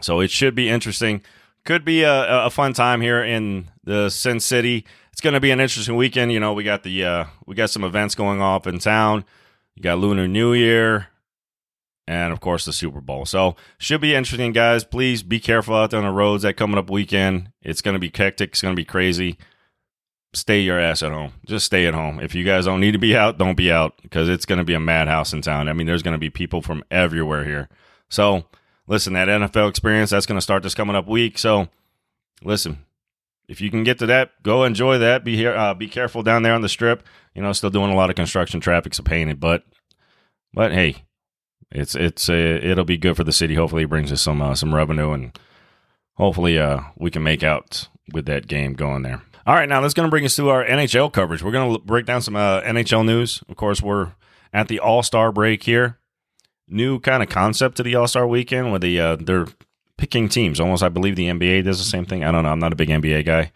So 0.01 0.21
it 0.21 0.31
should 0.31 0.55
be 0.55 0.69
interesting. 0.69 1.23
Could 1.65 1.85
be 1.85 2.03
a, 2.03 2.45
a 2.47 2.51
fun 2.51 2.73
time 2.73 3.01
here 3.01 3.23
in 3.23 3.71
the 3.85 4.09
Sin 4.09 4.41
City. 4.41 4.85
It's 5.13 5.21
going 5.21 5.35
to 5.35 5.41
be 5.41 5.51
an 5.51 5.61
interesting 5.61 5.97
weekend. 5.97 6.33
You 6.33 6.41
know, 6.41 6.53
we 6.53 6.63
got 6.65 6.83
the 6.85 7.05
uh, 7.05 7.25
we 7.47 7.55
got 7.55 7.71
some 7.71 7.85
events 7.85 8.15
going 8.15 8.41
off 8.41 8.67
in 8.67 8.79
town. 8.79 9.25
You 9.75 9.83
got 9.83 9.99
Lunar 9.99 10.27
New 10.29 10.55
Year, 10.55 11.09
and 12.07 12.33
of 12.33 12.41
course 12.41 12.65
the 12.65 12.73
Super 12.73 13.01
Bowl. 13.01 13.27
So 13.27 13.57
should 13.79 14.01
be 14.01 14.15
interesting, 14.15 14.53
guys. 14.53 14.85
Please 14.85 15.23
be 15.23 15.41
careful 15.41 15.75
out 15.75 15.91
there 15.91 16.01
on 16.01 16.07
the 16.07 16.13
roads 16.13 16.45
that 16.45 16.57
coming 16.57 16.79
up 16.79 16.89
weekend. 16.89 17.51
It's 17.61 17.83
going 17.83 17.95
to 17.95 18.01
be 18.01 18.13
hectic. 18.15 18.51
It's 18.51 18.63
going 18.63 18.75
to 18.75 18.81
be 18.81 18.85
crazy. 18.85 19.37
Stay 20.35 20.61
your 20.61 20.79
ass 20.79 21.03
at 21.03 21.13
home. 21.13 21.33
Just 21.47 21.67
stay 21.67 21.87
at 21.87 21.95
home. 21.95 22.21
If 22.21 22.35
you 22.35 22.45
guys 22.45 22.67
don't 22.67 22.81
need 22.81 22.93
to 22.93 22.99
be 22.99 23.17
out, 23.17 23.39
don't 23.39 23.57
be 23.57 23.73
out 23.73 23.95
because 24.03 24.29
it's 24.29 24.45
going 24.45 24.59
to 24.59 24.65
be 24.65 24.75
a 24.75 24.81
madhouse 24.81 25.33
in 25.33 25.41
town. 25.41 25.69
I 25.69 25.73
mean, 25.73 25.87
there's 25.87 26.03
going 26.03 26.13
to 26.13 26.19
be 26.19 26.31
people 26.31 26.61
from 26.61 26.85
everywhere 26.91 27.45
here. 27.45 27.69
So 28.11 28.45
listen, 28.87 29.15
that 29.15 29.29
NFL 29.29 29.71
experience 29.71 30.11
that's 30.11 30.27
going 30.27 30.37
to 30.37 30.43
start 30.43 30.63
this 30.63 30.75
coming 30.75 30.97
up 30.97 31.09
week. 31.09 31.39
So 31.39 31.69
listen, 32.43 32.85
if 33.49 33.63
you 33.63 33.71
can 33.71 33.85
get 33.85 33.99
to 34.01 34.07
that, 34.07 34.43
go 34.43 34.65
enjoy 34.65 34.99
that. 34.99 35.25
Be 35.25 35.37
here. 35.37 35.57
Uh, 35.57 35.73
be 35.73 35.89
careful 35.89 36.23
down 36.23 36.43
there 36.43 36.55
on 36.55 36.61
the 36.61 36.69
strip. 36.69 37.03
You 37.35 37.43
know, 37.43 37.53
still 37.53 37.71
doing 37.71 37.91
a 37.91 37.97
lot 37.97 38.11
of 38.11 38.17
construction. 38.17 38.61
Traffic's 38.61 38.99
a 38.99 39.03
pain, 39.03 39.35
but 39.37 39.65
but 40.53 40.73
hey, 40.73 41.05
it's 41.71 41.95
it's 41.95 42.29
uh, 42.29 42.61
it'll 42.63 42.85
be 42.85 42.99
good 42.99 43.17
for 43.17 43.25
the 43.25 43.33
city. 43.33 43.55
Hopefully, 43.55 43.85
it 43.85 43.89
brings 43.89 44.13
us 44.13 44.21
some 44.21 44.43
uh, 44.43 44.55
some 44.55 44.75
revenue, 44.75 45.13
and 45.13 45.39
hopefully, 46.15 46.59
uh, 46.59 46.81
we 46.97 47.11
can 47.11 47.23
make 47.23 47.43
out 47.43 47.89
with 48.13 48.27
that 48.27 48.49
game 48.49 48.75
going 48.75 49.03
there. 49.03 49.23
All 49.49 49.55
right, 49.55 49.67
now 49.67 49.81
that's 49.81 49.95
going 49.95 50.07
to 50.07 50.11
bring 50.11 50.27
us 50.27 50.37
to 50.37 50.51
our 50.51 50.63
NHL 50.63 51.11
coverage. 51.11 51.43
We're 51.43 51.53
going 51.53 51.73
to 51.73 51.79
break 51.79 52.05
down 52.05 52.21
some 52.21 52.37
uh, 52.37 52.61
NHL 52.61 53.07
news. 53.07 53.43
Of 53.49 53.57
course, 53.57 53.81
we're 53.81 54.13
at 54.53 54.69
the 54.69 54.79
All 54.79 55.03
Star 55.03 55.33
break 55.33 55.63
here. 55.63 55.97
New 56.69 57.01
kind 57.01 57.23
of 57.23 57.31
concept 57.31 57.79
to 57.79 57.83
the 57.83 57.95
All 57.95 58.07
Star 58.07 58.27
weekend 58.27 58.69
where 58.69 58.79
the 58.79 59.01
uh, 59.01 59.17
they're 59.17 59.47
picking 59.97 60.29
teams. 60.29 60.61
Almost, 60.61 60.83
I 60.83 60.91
believe 60.91 61.17
the 61.17 61.29
NBA 61.29 61.65
does 61.65 61.79
the 61.79 61.85
same 61.85 62.05
thing. 62.05 62.25
I 62.25 62.31
don't 62.31 62.43
know. 62.43 62.51
I'm 62.51 62.59
not 62.59 62.75
a 62.75 62.77
big 62.77 62.91
NBA 62.91 63.25
guy. 63.25 63.53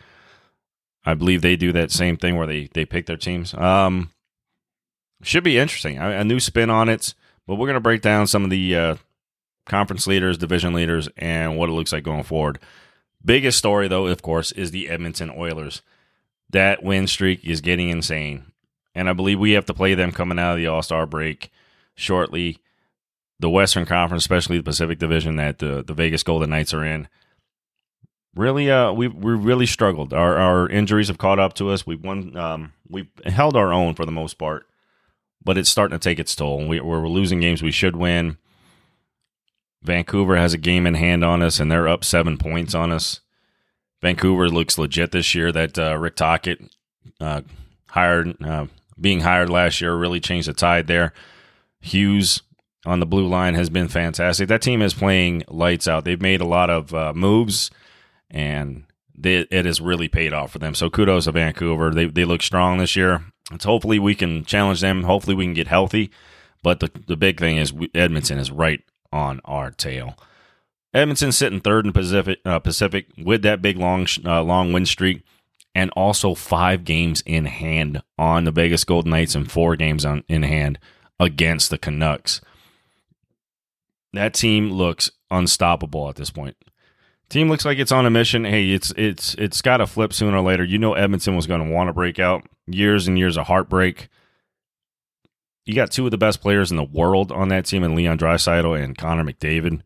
I 1.05 1.13
believe 1.13 1.43
they 1.43 1.57
do 1.57 1.73
that 1.73 1.91
same 1.91 2.17
thing 2.17 2.37
where 2.37 2.47
they 2.47 2.71
they 2.73 2.87
pick 2.87 3.05
their 3.05 3.19
teams. 3.19 3.53
Um, 3.53 4.13
should 5.23 5.45
be 5.45 5.59
interesting. 5.59 5.99
A, 5.99 6.21
a 6.21 6.25
new 6.25 6.41
spin 6.41 6.71
on 6.71 6.89
it. 6.89 7.13
But 7.47 7.57
we're 7.57 7.67
going 7.67 7.75
to 7.75 7.81
break 7.81 8.01
down 8.01 8.27
some 8.29 8.45
of 8.45 8.51
the 8.51 8.75
uh, 8.75 8.97
conference 9.67 10.07
leaders, 10.07 10.39
division 10.39 10.73
leaders, 10.73 11.11
and 11.19 11.59
what 11.59 11.69
it 11.69 11.73
looks 11.73 11.93
like 11.93 12.03
going 12.03 12.23
forward. 12.23 12.61
Biggest 13.25 13.59
story, 13.59 13.89
though, 13.89 14.07
of 14.07 14.23
course, 14.23 14.53
is 14.53 14.71
the 14.71 14.89
Edmonton 14.89 15.31
Oilers. 15.31 15.83
That 16.51 16.83
win 16.83 17.07
streak 17.07 17.45
is 17.45 17.61
getting 17.61 17.89
insane. 17.89 18.53
And 18.95 19.09
I 19.09 19.13
believe 19.13 19.39
we 19.39 19.53
have 19.53 19.67
to 19.67 19.75
play 19.75 19.95
them 19.95 20.13
coming 20.13 20.39
out 20.39 20.53
of 20.53 20.57
the 20.59 20.67
All 20.67 20.83
Star 20.83 21.07
break 21.07 21.51
shortly. 21.95 22.59
The 23.41 23.51
Western 23.51 23.87
Conference, 23.87 24.23
especially 24.23 24.59
the 24.59 24.63
Pacific 24.63 25.01
Division 25.01 25.35
that 25.37 25.59
the, 25.59 25.83
the 25.83 25.95
Vegas 25.95 26.23
Golden 26.23 26.51
Knights 26.51 26.73
are 26.73 26.85
in, 26.85 27.09
really 28.37 28.71
uh 28.71 28.93
we 28.93 29.09
we 29.09 29.33
really 29.33 29.67
struggled. 29.67 30.13
Our 30.13 30.37
our 30.37 30.69
injuries 30.69 31.09
have 31.09 31.19
caught 31.19 31.41
up 31.41 31.55
to 31.55 31.71
us. 31.71 31.85
We've 31.85 32.05
won 32.05 32.37
um 32.37 32.73
we've 32.89 33.11
held 33.25 33.57
our 33.57 33.73
own 33.73 33.95
for 33.95 34.07
the 34.07 34.13
most 34.13 34.39
part 34.39 34.67
but 35.45 35.59
it's 35.59 35.71
starting 35.71 35.99
to 35.99 36.03
take 36.03 36.19
its 36.19 36.35
toll. 36.35 36.67
We, 36.67 36.81
we're 36.81 37.09
losing 37.09 37.41
games 37.41 37.63
we 37.63 37.73
should 37.73 37.97
win. 37.97 38.39
Vancouver 39.83 40.37
has 40.37 40.55
a 40.55 40.59
game 40.59 40.87
in 40.87 40.95
hand 40.95 41.25
on 41.25 41.43
us, 41.43 41.59
and 41.59 41.71
they're 41.71 41.89
up 41.89 42.05
seven 42.05 42.39
points 42.39 42.75
on 42.75 42.93
us. 42.93 43.21
Vancouver 44.01 44.49
looks 44.49 44.79
legit 44.79 45.13
this 45.13 45.35
year. 45.35 45.53
That 45.53 45.79
uh, 45.79 45.97
Rick 45.99 46.17
Tocchet 46.17 46.61
uh, 47.21 47.43
hired, 47.89 48.41
uh, 48.43 48.67
being 49.01 49.21
hired 49.21 49.51
last 49.51 49.81
year, 49.81 49.95
really 49.95 50.21
changed 50.21 50.49
the 50.49 50.53
tide 50.53 50.87
there. 50.87 51.13
Hughes 51.81 52.43
on 52.85 53.01
the 53.01 53.07
blue 53.07 53.27
line 53.27 53.55
has 53.55 53.71
been 53.71 53.89
fantastic. 53.89 54.49
That 54.49 54.63
team 54.63 54.83
is 54.83 54.95
playing 54.95 55.45
lights 55.49 55.89
out. 55.89 56.05
They've 56.05 56.21
made 56.21 56.41
a 56.41 56.47
lot 56.47 56.71
of 56.71 56.95
uh, 56.95 57.13
moves, 57.13 57.71
and 58.31 58.85
they, 59.17 59.47
it 59.51 59.67
has 59.67 59.81
really 59.81 60.09
paid 60.09 60.33
off 60.33 60.53
for 60.53 60.59
them. 60.59 60.75
So 60.75 60.91
kudos 60.91 61.25
to 61.25 61.33
Vancouver. 61.33 61.91
They 61.91 62.07
they 62.07 62.25
look 62.25 62.43
strong 62.43 62.79
this 62.79 62.97
year. 62.97 63.25
It's 63.51 63.65
hopefully 63.65 63.99
we 63.99 64.15
can 64.15 64.45
challenge 64.45 64.81
them. 64.81 65.03
Hopefully 65.05 65.37
we 65.37 65.45
can 65.45 65.55
get 65.55 65.69
healthy. 65.69 66.11
But 66.63 66.81
the 66.81 66.91
the 67.07 67.17
big 67.17 67.39
thing 67.41 67.57
is 67.57 67.73
Edmonton 67.95 68.39
is 68.39 68.51
right 68.51 68.81
on 69.13 69.41
our 69.45 69.71
tail. 69.71 70.17
Edmonton 70.95 71.33
sitting 71.33 71.61
third 71.61 71.87
in 71.87 71.93
Pacific 71.93 72.41
uh, 72.45 72.59
Pacific 72.59 73.07
with 73.17 73.43
that 73.43 73.63
big 73.63 73.79
long 73.79 74.07
uh, 74.25 74.43
long 74.43 74.73
win 74.73 74.87
streak, 74.87 75.23
and 75.75 75.91
also 75.91 76.35
five 76.35 76.85
games 76.85 77.23
in 77.25 77.47
hand 77.47 78.03
on 78.19 78.45
the 78.45 78.51
Vegas 78.51 78.85
Golden 78.85 79.11
Knights 79.11 79.35
and 79.35 79.51
four 79.51 79.77
games 79.77 80.05
on 80.05 80.25
in 80.29 80.43
hand 80.43 80.79
against 81.19 81.71
the 81.71 81.79
Canucks. 81.79 82.41
That 84.13 84.35
team 84.35 84.71
looks 84.71 85.11
unstoppable 85.31 86.09
at 86.11 86.17
this 86.17 86.31
point. 86.31 86.57
Team 87.31 87.49
looks 87.49 87.65
like 87.65 87.79
it's 87.79 87.93
on 87.93 88.05
a 88.05 88.11
mission. 88.11 88.45
Hey, 88.45 88.71
it's 88.73 88.93
it's 88.99 89.35
it's 89.37 89.63
got 89.63 89.79
to 89.79 89.87
flip 89.87 90.13
sooner 90.13 90.37
or 90.37 90.43
later. 90.43 90.65
You 90.65 90.77
know 90.77 90.93
Edmonton 90.93 91.35
was 91.35 91.47
going 91.47 91.67
to 91.67 91.73
want 91.73 91.89
to 91.89 91.95
break 91.95 92.19
out. 92.19 92.45
Years 92.67 93.09
and 93.09 93.19
years 93.19 93.39
of 93.39 93.47
heartbreak. 93.47 94.09
You 95.65 95.75
got 95.75 95.91
two 95.91 96.05
of 96.05 96.11
the 96.11 96.19
best 96.19 96.41
players 96.41 96.71
in 96.71 96.77
the 96.77 96.83
world 96.83 97.31
on 97.31 97.49
that 97.49 97.67
team, 97.67 97.85
and 97.85 97.95
Leon 97.95 98.19
Draisaitl 98.19 98.83
and 98.83 98.99
Connor 98.99 99.25
McDavid, 99.25 99.83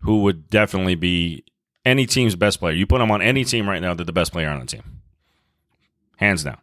who 0.00 0.22
would 0.22 0.48
definitely 0.48 0.94
be 0.94 1.44
any 1.84 2.06
team's 2.06 2.36
best 2.36 2.58
player. 2.58 2.74
You 2.74 2.86
put 2.86 2.98
them 2.98 3.10
on 3.10 3.20
any 3.20 3.44
team 3.44 3.68
right 3.68 3.82
now, 3.82 3.94
they're 3.94 4.06
the 4.06 4.12
best 4.12 4.32
player 4.32 4.48
on 4.48 4.60
the 4.60 4.66
team, 4.66 5.00
hands 6.16 6.44
down. 6.44 6.58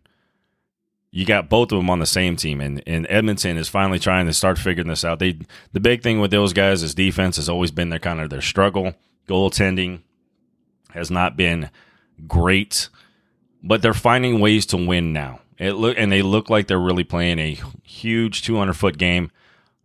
You 1.11 1.25
got 1.25 1.49
both 1.49 1.73
of 1.73 1.77
them 1.77 1.89
on 1.89 1.99
the 1.99 2.05
same 2.05 2.37
team, 2.37 2.61
and, 2.61 2.81
and 2.87 3.05
Edmonton 3.09 3.57
is 3.57 3.67
finally 3.67 3.99
trying 3.99 4.27
to 4.27 4.33
start 4.33 4.57
figuring 4.57 4.87
this 4.87 5.03
out. 5.03 5.19
They 5.19 5.39
the 5.73 5.81
big 5.81 6.01
thing 6.01 6.21
with 6.21 6.31
those 6.31 6.53
guys 6.53 6.83
is 6.83 6.95
defense 6.95 7.35
has 7.35 7.49
always 7.49 7.69
been 7.69 7.89
their 7.89 7.99
kind 7.99 8.21
of 8.21 8.29
their 8.29 8.41
struggle 8.41 8.95
Goaltending 9.27 10.01
has 10.91 11.11
not 11.11 11.37
been 11.37 11.69
great, 12.27 12.89
but 13.63 13.81
they're 13.81 13.93
finding 13.93 14.39
ways 14.39 14.65
to 14.67 14.77
win 14.77 15.13
now. 15.13 15.40
It 15.61 15.73
look 15.73 15.95
and 15.95 16.11
they 16.11 16.23
look 16.23 16.49
like 16.49 16.65
they're 16.65 16.79
really 16.79 17.03
playing 17.03 17.37
a 17.37 17.55
huge 17.83 18.41
200 18.41 18.73
foot 18.73 18.97
game. 18.97 19.29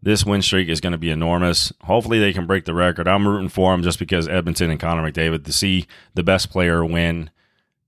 This 0.03 0.25
win 0.25 0.41
streak 0.41 0.71
is 0.71 0.81
going 0.81 0.93
to 0.93 0.99
be 0.99 1.11
enormous. 1.11 1.71
Hopefully, 1.83 2.19
they 2.19 2.33
can 2.33 2.47
break 2.47 2.65
the 2.65 2.73
record. 2.73 3.07
I'm 3.07 3.29
rooting 3.29 3.51
for 3.51 3.73
them 3.73 3.83
just 3.83 3.99
because 3.99 4.27
Edmonton 4.27 4.71
and 4.71 4.81
Connor 4.81 5.03
McDavid 5.03 5.45
to 5.45 5.53
see 5.53 5.87
the 6.15 6.23
best 6.23 6.49
player 6.49 6.83
win 6.83 7.29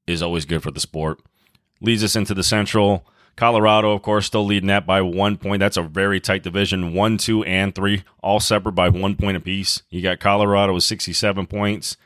is 0.07 0.23
always 0.23 0.45
good 0.45 0.63
for 0.63 0.71
the 0.71 0.81
sport. 0.81 1.21
Leads 1.81 2.05
us 2.05 2.15
into 2.15 2.35
the 2.35 2.43
Central. 2.43 3.07
Colorado, 3.37 3.93
of 3.93 4.03
course, 4.03 4.27
still 4.27 4.45
leading 4.45 4.67
that 4.67 4.85
by 4.85 5.01
one 5.01 5.39
point. 5.39 5.61
That's 5.61 5.77
a 5.79 5.83
very 5.83 6.21
tight 6.21 6.43
division. 6.43 6.93
One, 6.93 7.17
two, 7.17 7.43
and 7.45 7.75
three, 7.75 8.05
all 8.23 8.41
separate 8.41 8.73
by 8.73 8.91
one 8.91 9.17
point 9.17 9.39
apiece. 9.39 9.83
You 9.89 10.03
got 10.03 10.21
Colorado 10.21 10.75
with 10.75 10.85
67 10.85 11.47
points, 11.47 11.97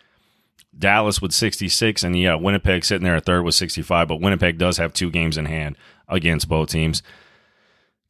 Dallas 0.76 1.20
with 1.20 1.32
66, 1.32 2.02
and 2.02 2.18
yeah, 2.18 2.34
Winnipeg 2.34 2.84
sitting 2.84 3.04
there 3.04 3.16
at 3.16 3.26
third 3.26 3.42
with 3.42 3.54
65. 3.54 4.08
But 4.08 4.20
Winnipeg 4.20 4.58
does 4.58 4.78
have 4.78 4.92
two 4.92 5.10
games 5.10 5.36
in 5.36 5.46
hand 5.46 5.76
against 6.08 6.48
both 6.48 6.70
teams. 6.70 7.02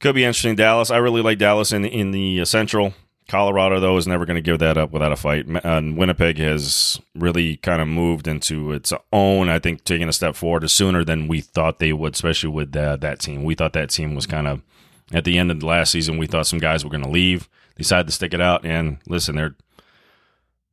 Could 0.01 0.15
be 0.15 0.25
interesting. 0.25 0.57
Dallas. 0.57 0.91
I 0.91 0.97
really 0.99 1.23
like 1.23 1.39
Dallas 1.39 1.73
in 1.73 1.83
the, 1.83 1.89
in 1.89 2.11
the 2.11 2.45
Central. 2.45 2.95
Colorado, 3.29 3.79
though, 3.79 3.97
is 3.97 4.07
never 4.07 4.27
going 4.27 4.37
to 4.37 4.43
give 4.43 4.59
that 4.59 4.77
up 4.77 4.91
without 4.91 5.13
a 5.13 5.17
fight. 5.17 5.47
And 5.65 5.97
Winnipeg 5.97 6.39
has 6.39 7.01
really 7.15 7.57
kind 7.59 7.81
of 7.81 7.89
moved 7.89 8.27
into 8.27 8.73
its 8.73 8.93
own, 9.13 9.49
I 9.49 9.59
think, 9.59 9.85
taking 9.85 10.09
a 10.09 10.13
step 10.13 10.35
forward 10.35 10.69
sooner 10.69 11.05
than 11.05 11.29
we 11.29 11.41
thought 11.41 11.79
they 11.79 11.93
would, 11.93 12.15
especially 12.15 12.51
with 12.51 12.77
uh, 12.77 12.97
that 12.97 13.21
team. 13.21 13.45
We 13.45 13.55
thought 13.55 13.73
that 13.75 13.91
team 13.91 14.15
was 14.15 14.27
kind 14.27 14.49
of, 14.49 14.61
at 15.13 15.25
the 15.25 15.39
end 15.39 15.51
of 15.51 15.61
the 15.61 15.67
last 15.67 15.93
season, 15.93 16.19
we 16.19 16.27
thought 16.27 16.47
some 16.47 16.59
guys 16.59 16.85
were 16.85 16.91
going 16.91 17.05
to 17.05 17.09
leave, 17.09 17.49
decided 17.77 18.09
to 18.09 18.13
stick 18.13 18.35
it 18.35 18.41
out. 18.41 18.67
And 18.67 18.99
listen, 19.07 19.37
they're 19.37 19.55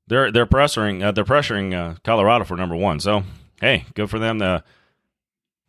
they're 0.10 0.32
they're 0.32 0.46
pressuring 0.46 1.04
uh, 1.04 1.12
they're 1.12 1.24
pressuring 1.24 1.74
uh, 1.74 1.96
Colorado 2.04 2.44
for 2.44 2.58
number 2.58 2.76
one. 2.76 3.00
So 3.00 3.24
hey, 3.62 3.86
good 3.94 4.10
for 4.10 4.20
them. 4.20 4.40
The 4.40 4.64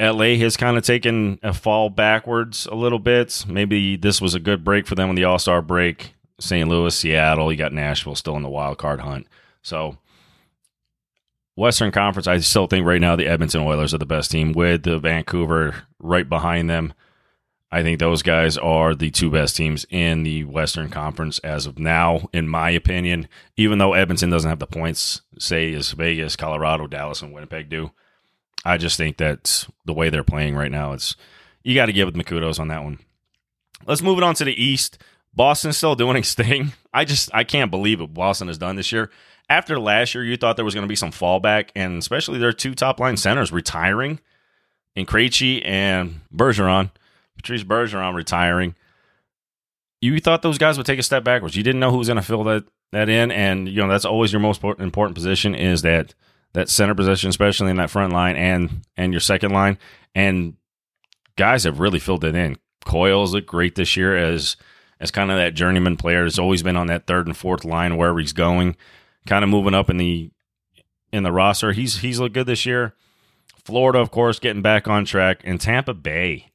LA 0.01 0.37
has 0.37 0.57
kind 0.57 0.77
of 0.77 0.83
taken 0.83 1.39
a 1.43 1.53
fall 1.53 1.91
backwards 1.91 2.67
a 2.67 2.75
little 2.75 2.99
bit. 2.99 3.45
Maybe 3.47 3.97
this 3.97 4.21
was 4.21 4.35
a 4.35 4.41
good 4.41 4.65
break 4.65 4.87
for 4.87 4.95
them 4.95 5.11
on 5.11 5.15
the 5.15 5.25
All 5.25 5.39
Star 5.39 5.63
break. 5.63 6.15
St. 6.41 6.69
Louis, 6.69 6.97
Seattle. 6.97 7.53
You 7.53 7.59
got 7.59 7.75
Nashville 7.75 8.15
still 8.15 8.35
in 8.35 8.43
the 8.43 8.49
wild 8.49 8.79
card 8.79 9.01
hunt. 9.01 9.27
So 9.63 9.99
Western 11.55 11.93
Conference, 11.93 12.27
I 12.27 12.39
still 12.39 12.67
think 12.67 12.87
right 12.87 13.01
now 13.01 13.15
the 13.15 13.27
Edmonton 13.27 13.61
Oilers 13.61 13.93
are 13.93 13.99
the 13.99 14.07
best 14.07 14.31
team 14.31 14.53
with 14.53 14.85
the 14.85 14.99
Vancouver 14.99 15.85
right 15.99 16.27
behind 16.27 16.71
them. 16.71 16.95
I 17.73 17.83
think 17.83 18.01
those 18.01 18.23
guys 18.23 18.59
are 18.59 18.95
the 18.95 19.11
two 19.11 19.31
best 19.31 19.57
teams 19.57 19.87
in 19.91 20.25
the 20.25 20.43
Western 20.45 20.89
Conference 20.89 21.39
as 21.41 21.67
of 21.67 21.79
now, 21.79 22.29
in 22.33 22.49
my 22.49 22.71
opinion. 22.71 23.29
Even 23.57 23.79
though 23.79 23.93
Edmonton 23.93 24.29
doesn't 24.29 24.49
have 24.49 24.59
the 24.59 24.67
points, 24.67 25.23
say 25.39 25.73
as 25.75 25.93
Vegas, 25.93 26.35
Colorado, 26.35 26.89
Dallas, 26.89 27.23
and 27.23 27.33
Winnipeg 27.33 27.69
do, 27.69 27.93
I 28.65 28.77
just 28.77 28.97
think 28.97 29.19
that 29.19 29.69
the 29.85 29.95
way 29.95 30.11
they're 30.11 30.25
playing 30.25 30.57
right 30.57 30.71
now, 30.71 30.93
it's 30.93 31.15
you 31.63 31.75
got 31.75 31.87
to 31.87 31.93
give 31.93 32.13
them 32.13 32.23
kudos 32.23 32.59
on 32.59 32.69
that 32.69 32.83
one. 32.83 32.99
Let's 33.87 34.03
move 34.03 34.19
it 34.19 34.25
on 34.25 34.35
to 34.35 34.45
the 34.45 34.63
East. 34.63 34.99
Boston's 35.33 35.77
still 35.77 35.95
doing 35.95 36.17
its 36.17 36.35
thing. 36.35 36.73
I 36.93 37.05
just 37.05 37.31
I 37.33 37.45
can't 37.45 37.71
believe 37.71 38.01
what 38.01 38.15
Boston 38.15 38.49
has 38.49 38.59
done 38.59 38.75
this 38.75 38.91
year. 38.91 39.11
After 39.49 39.79
last 39.79 40.15
year, 40.15 40.25
you 40.25 40.37
thought 40.37 40.57
there 40.57 40.65
was 40.65 40.75
going 40.75 40.85
to 40.85 40.89
be 40.89 40.97
some 40.97 41.13
fallback, 41.13 41.71
and 41.77 41.99
especially 41.99 42.39
their 42.39 42.53
two 42.53 42.75
top 42.75 42.99
line 42.99 43.17
centers 43.17 43.53
retiring 43.53 44.21
in 44.97 45.07
Krejci 45.07 45.63
and 45.65 46.21
Bergeron 46.35 46.91
Patrice 47.41 47.65
Bergeron 47.65 48.15
retiring. 48.15 48.75
You 50.01 50.19
thought 50.21 50.43
those 50.43 50.59
guys 50.59 50.77
would 50.77 50.87
take 50.87 50.99
a 50.99 51.03
step 51.03 51.25
backwards. 51.25 51.57
You 51.57 51.63
didn't 51.63 51.81
know 51.81 51.91
who 51.91 51.99
was 51.99 52.09
going 52.09 52.17
to 52.17 52.23
fill 52.23 52.45
that 52.45 52.65
that 52.93 53.09
in, 53.09 53.31
and 53.31 53.69
you 53.69 53.81
know 53.81 53.89
that's 53.89 54.05
always 54.05 54.33
your 54.33 54.41
most 54.41 54.63
important 54.63 55.15
position 55.15 55.55
is 55.55 55.83
that 55.83 56.15
that 56.53 56.69
center 56.69 56.95
position, 56.95 57.31
especially 57.31 57.71
in 57.71 57.77
that 57.77 57.91
front 57.91 58.13
line 58.13 58.37
and 58.37 58.83
and 58.97 59.13
your 59.13 59.21
second 59.21 59.53
line. 59.53 59.79
And 60.15 60.55
guys 61.37 61.65
have 61.65 61.81
really 61.81 61.99
filled 61.99 62.25
it 62.25 62.35
in. 62.35 62.59
Coyle's 62.85 63.33
looked 63.33 63.47
great 63.47 63.75
this 63.75 63.97
year 63.97 64.17
as 64.17 64.57
as 64.99 65.11
kind 65.11 65.31
of 65.31 65.37
that 65.37 65.55
journeyman 65.55 65.97
player. 65.97 66.25
Has 66.25 66.39
always 66.39 66.63
been 66.63 66.77
on 66.77 66.89
that 66.89 67.07
third 67.07 67.27
and 67.27 67.37
fourth 67.37 67.65
line 67.65 67.97
wherever 67.97 68.19
he's 68.19 68.33
going, 68.33 68.77
kind 69.27 69.45
of 69.45 69.51
moving 69.51 69.75
up 69.75 69.89
in 69.89 69.97
the 69.99 70.31
in 71.13 71.23
the 71.23 71.33
roster. 71.33 71.73
He's 71.73 71.99
he's 71.99 72.19
looked 72.19 72.35
good 72.35 72.47
this 72.47 72.67
year. 72.67 72.95
Florida, 73.65 73.99
of 73.99 74.11
course, 74.11 74.39
getting 74.39 74.63
back 74.63 74.89
on 74.89 75.05
track, 75.05 75.43
and 75.45 75.61
Tampa 75.61 75.95
Bay 75.95 76.50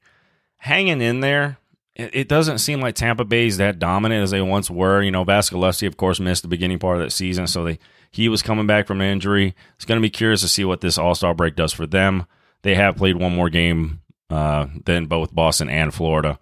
hanging 0.57 1.01
in 1.01 1.19
there. 1.19 1.57
It 1.95 2.27
doesn't 2.27 2.57
seem 2.57 2.81
like 2.81 2.95
Tampa 2.95 3.23
Bay 3.23 3.47
is 3.47 3.55
that 3.55 3.79
dominant 3.79 4.21
as 4.21 4.31
they 4.31 4.41
once 4.41 4.69
were. 4.69 5.01
You 5.01 5.11
know, 5.11 5.23
Vasilevskiy, 5.23 5.87
of 5.87 5.95
course, 5.95 6.19
missed 6.19 6.41
the 6.41 6.49
beginning 6.49 6.77
part 6.77 6.97
of 6.97 7.03
that 7.03 7.11
season, 7.11 7.47
so 7.47 7.63
they 7.63 7.79
he 8.11 8.27
was 8.27 8.41
coming 8.41 8.67
back 8.67 8.85
from 8.85 8.99
injury. 8.99 9.55
It's 9.75 9.85
going 9.85 9.97
to 9.97 10.05
be 10.05 10.09
curious 10.09 10.41
to 10.41 10.49
see 10.49 10.65
what 10.65 10.81
this 10.81 10.97
All 10.97 11.15
Star 11.15 11.33
break 11.33 11.55
does 11.55 11.71
for 11.71 11.87
them. 11.87 12.25
They 12.63 12.75
have 12.75 12.97
played 12.97 13.15
one 13.15 13.33
more 13.33 13.49
game 13.49 14.01
uh, 14.29 14.67
than 14.85 15.05
both 15.05 15.33
Boston 15.33 15.69
and 15.69 15.93
Florida, 15.93 16.37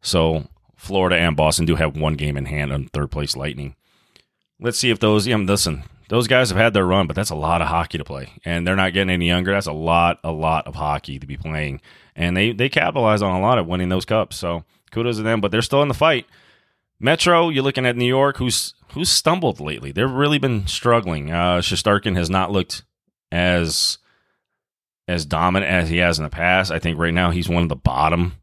so 0.00 0.46
Florida 0.76 1.16
and 1.16 1.36
Boston 1.36 1.64
do 1.64 1.74
have 1.74 1.96
one 1.96 2.14
game 2.14 2.36
in 2.36 2.44
hand 2.44 2.72
on 2.72 2.86
third 2.86 3.10
place 3.10 3.36
Lightning. 3.36 3.74
Let's 4.60 4.78
see 4.78 4.90
if 4.90 5.00
those. 5.00 5.26
Yeah, 5.26 5.36
listen, 5.36 5.82
those 6.08 6.26
guys 6.26 6.50
have 6.50 6.58
had 6.58 6.74
their 6.74 6.86
run, 6.86 7.06
but 7.06 7.16
that's 7.16 7.30
a 7.30 7.34
lot 7.34 7.62
of 7.62 7.68
hockey 7.68 7.98
to 7.98 8.04
play, 8.04 8.32
and 8.44 8.66
they're 8.66 8.76
not 8.76 8.92
getting 8.92 9.10
any 9.10 9.26
younger. 9.26 9.52
That's 9.52 9.66
a 9.66 9.72
lot, 9.72 10.20
a 10.24 10.32
lot 10.32 10.66
of 10.66 10.74
hockey 10.74 11.18
to 11.18 11.26
be 11.26 11.36
playing 11.36 11.80
and 12.14 12.36
they 12.36 12.52
they 12.52 12.68
capitalize 12.68 13.22
on 13.22 13.34
a 13.34 13.40
lot 13.40 13.58
of 13.58 13.66
winning 13.66 13.88
those 13.88 14.04
cups. 14.04 14.36
So 14.36 14.64
kudos 14.90 15.16
to 15.16 15.22
them, 15.22 15.40
but 15.40 15.50
they're 15.50 15.62
still 15.62 15.82
in 15.82 15.88
the 15.88 15.94
fight. 15.94 16.26
Metro, 17.00 17.48
you're 17.48 17.64
looking 17.64 17.86
at 17.86 17.96
New 17.96 18.06
York, 18.06 18.36
who's 18.36 18.74
who's 18.92 19.10
stumbled 19.10 19.60
lately. 19.60 19.92
They've 19.92 20.10
really 20.10 20.38
been 20.38 20.66
struggling. 20.66 21.30
Uh, 21.30 21.58
Shesterkin 21.58 22.16
has 22.16 22.30
not 22.30 22.52
looked 22.52 22.82
as 23.30 23.98
as 25.08 25.26
dominant 25.26 25.70
as 25.70 25.88
he 25.88 25.98
has 25.98 26.18
in 26.18 26.24
the 26.24 26.30
past. 26.30 26.70
I 26.70 26.78
think 26.78 26.98
right 26.98 27.14
now 27.14 27.30
he's 27.30 27.48
one 27.48 27.62
of 27.62 27.68
the 27.68 27.76
bottom 27.76 28.34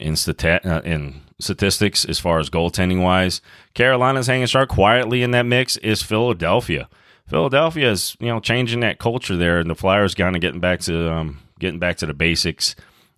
in 0.00 0.16
uh, 0.42 0.80
in 0.84 1.20
statistics 1.38 2.04
as 2.04 2.18
far 2.18 2.38
as 2.38 2.50
goaltending 2.50 3.02
wise. 3.02 3.40
Carolina's 3.74 4.26
hanging 4.26 4.46
sharp 4.46 4.68
quietly 4.68 5.22
in 5.22 5.32
that 5.32 5.46
mix 5.46 5.76
is 5.78 6.02
Philadelphia. 6.02 6.88
Philadelphia 7.26 7.90
is 7.90 8.16
you 8.20 8.28
know 8.28 8.40
changing 8.40 8.80
that 8.80 8.98
culture 8.98 9.36
there, 9.36 9.58
and 9.58 9.70
the 9.70 9.74
Flyers 9.74 10.14
kind 10.14 10.36
of 10.36 10.42
getting 10.42 10.60
back 10.60 10.80
to 10.80 11.10
um, 11.12 11.40
getting 11.58 11.78
back 11.78 11.96
to 11.98 12.06
the 12.06 12.14
basics. 12.14 12.74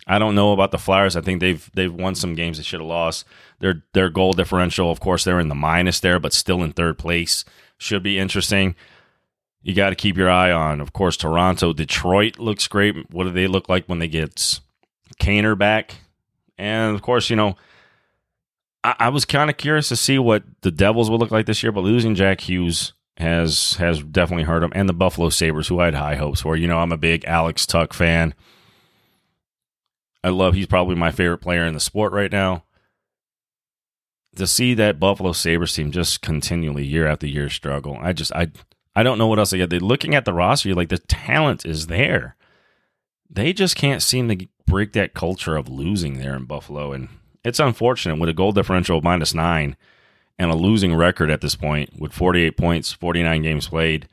I 0.09 0.19
don't 0.19 0.35
know 0.35 0.53
about 0.53 0.71
the 0.71 0.77
Flyers. 0.77 1.17
I 1.17 1.21
think 1.21 1.41
they've 1.41 1.69
they've 1.73 1.93
won 1.93 2.15
some 2.15 2.33
games 2.33 2.57
they 2.57 2.63
should 2.63 2.79
have 2.79 2.87
lost. 2.87 3.25
Their 3.59 3.83
their 3.93 4.09
goal 4.09 4.33
differential, 4.33 4.89
of 4.89 4.99
course, 4.99 5.23
they're 5.23 5.39
in 5.39 5.49
the 5.49 5.55
minus 5.55 5.99
there, 5.99 6.19
but 6.19 6.33
still 6.33 6.63
in 6.63 6.71
third 6.71 6.97
place. 6.97 7.43
Should 7.77 8.03
be 8.03 8.17
interesting. 8.17 8.75
You 9.61 9.75
got 9.75 9.89
to 9.89 9.95
keep 9.95 10.15
your 10.15 10.29
eye 10.29 10.51
on, 10.51 10.79
of 10.79 10.93
course, 10.93 11.17
Toronto. 11.17 11.73
Detroit 11.73 12.39
looks 12.39 12.67
great. 12.67 13.11
What 13.11 13.25
do 13.25 13.31
they 13.31 13.47
look 13.47 13.67
like 13.67 13.85
when 13.87 13.99
they 13.99 14.07
get 14.07 14.61
Kaner 15.19 15.57
back? 15.57 15.95
And 16.57 16.95
of 16.95 17.01
course, 17.01 17.29
you 17.29 17.35
know, 17.35 17.57
I, 18.87 18.95
I 18.99 19.09
was 19.09 19.25
kind 19.25 19.49
of 19.49 19.57
curious 19.57 19.89
to 19.89 19.97
see 19.97 20.17
what 20.17 20.43
the 20.61 20.71
Devils 20.71 21.09
would 21.11 21.19
look 21.19 21.31
like 21.31 21.45
this 21.45 21.61
year, 21.61 21.73
but 21.73 21.83
losing 21.83 22.15
Jack 22.15 22.39
Hughes 22.41 22.93
has 23.17 23.73
has 23.73 24.01
definitely 24.01 24.45
hurt 24.45 24.63
him, 24.63 24.71
and 24.73 24.87
the 24.87 24.93
Buffalo 24.93 25.29
Sabres, 25.29 25.67
who 25.67 25.79
I 25.81 25.85
had 25.85 25.95
high 25.95 26.15
hopes 26.15 26.41
for. 26.41 26.55
You 26.55 26.67
know, 26.67 26.79
I'm 26.79 26.93
a 26.93 26.97
big 26.97 27.25
Alex 27.25 27.65
Tuch 27.65 27.93
fan. 27.93 28.33
I 30.23 30.29
love 30.29 30.53
he's 30.53 30.67
probably 30.67 30.95
my 30.95 31.11
favorite 31.11 31.39
player 31.39 31.65
in 31.65 31.73
the 31.73 31.79
sport 31.81 32.13
right 32.13 32.31
now. 32.31 32.63
To 34.37 34.47
see 34.47 34.73
that 34.75 34.99
Buffalo 34.99 35.33
Sabres 35.33 35.73
team 35.73 35.91
just 35.91 36.21
continually 36.21 36.85
year 36.85 37.07
after 37.07 37.27
year 37.27 37.49
struggle, 37.49 37.97
I 37.99 38.13
just 38.13 38.31
I 38.33 38.51
I 38.95 39.03
don't 39.03 39.17
know 39.17 39.27
what 39.27 39.39
else 39.39 39.49
they 39.49 39.57
get. 39.57 39.69
They're 39.69 39.79
looking 39.81 40.15
at 40.15 40.23
the 40.23 40.33
roster, 40.33 40.73
like 40.73 40.89
the 40.89 40.97
talent 40.97 41.65
is 41.65 41.87
there. 41.87 42.37
They 43.29 43.51
just 43.51 43.75
can't 43.75 44.01
seem 44.01 44.29
to 44.29 44.47
break 44.65 44.93
that 44.93 45.13
culture 45.13 45.57
of 45.57 45.67
losing 45.67 46.19
there 46.19 46.35
in 46.35 46.45
Buffalo, 46.45 46.93
and 46.93 47.09
it's 47.43 47.59
unfortunate 47.59 48.19
with 48.19 48.29
a 48.29 48.33
goal 48.33 48.51
differential 48.51 48.97
of 48.97 49.03
minus 49.03 49.33
nine 49.33 49.75
and 50.39 50.51
a 50.51 50.55
losing 50.55 50.95
record 50.95 51.29
at 51.29 51.41
this 51.41 51.55
point 51.55 51.99
with 51.99 52.13
48 52.13 52.57
points, 52.57 52.91
49 52.91 53.41
games 53.41 53.67
played. 53.67 54.07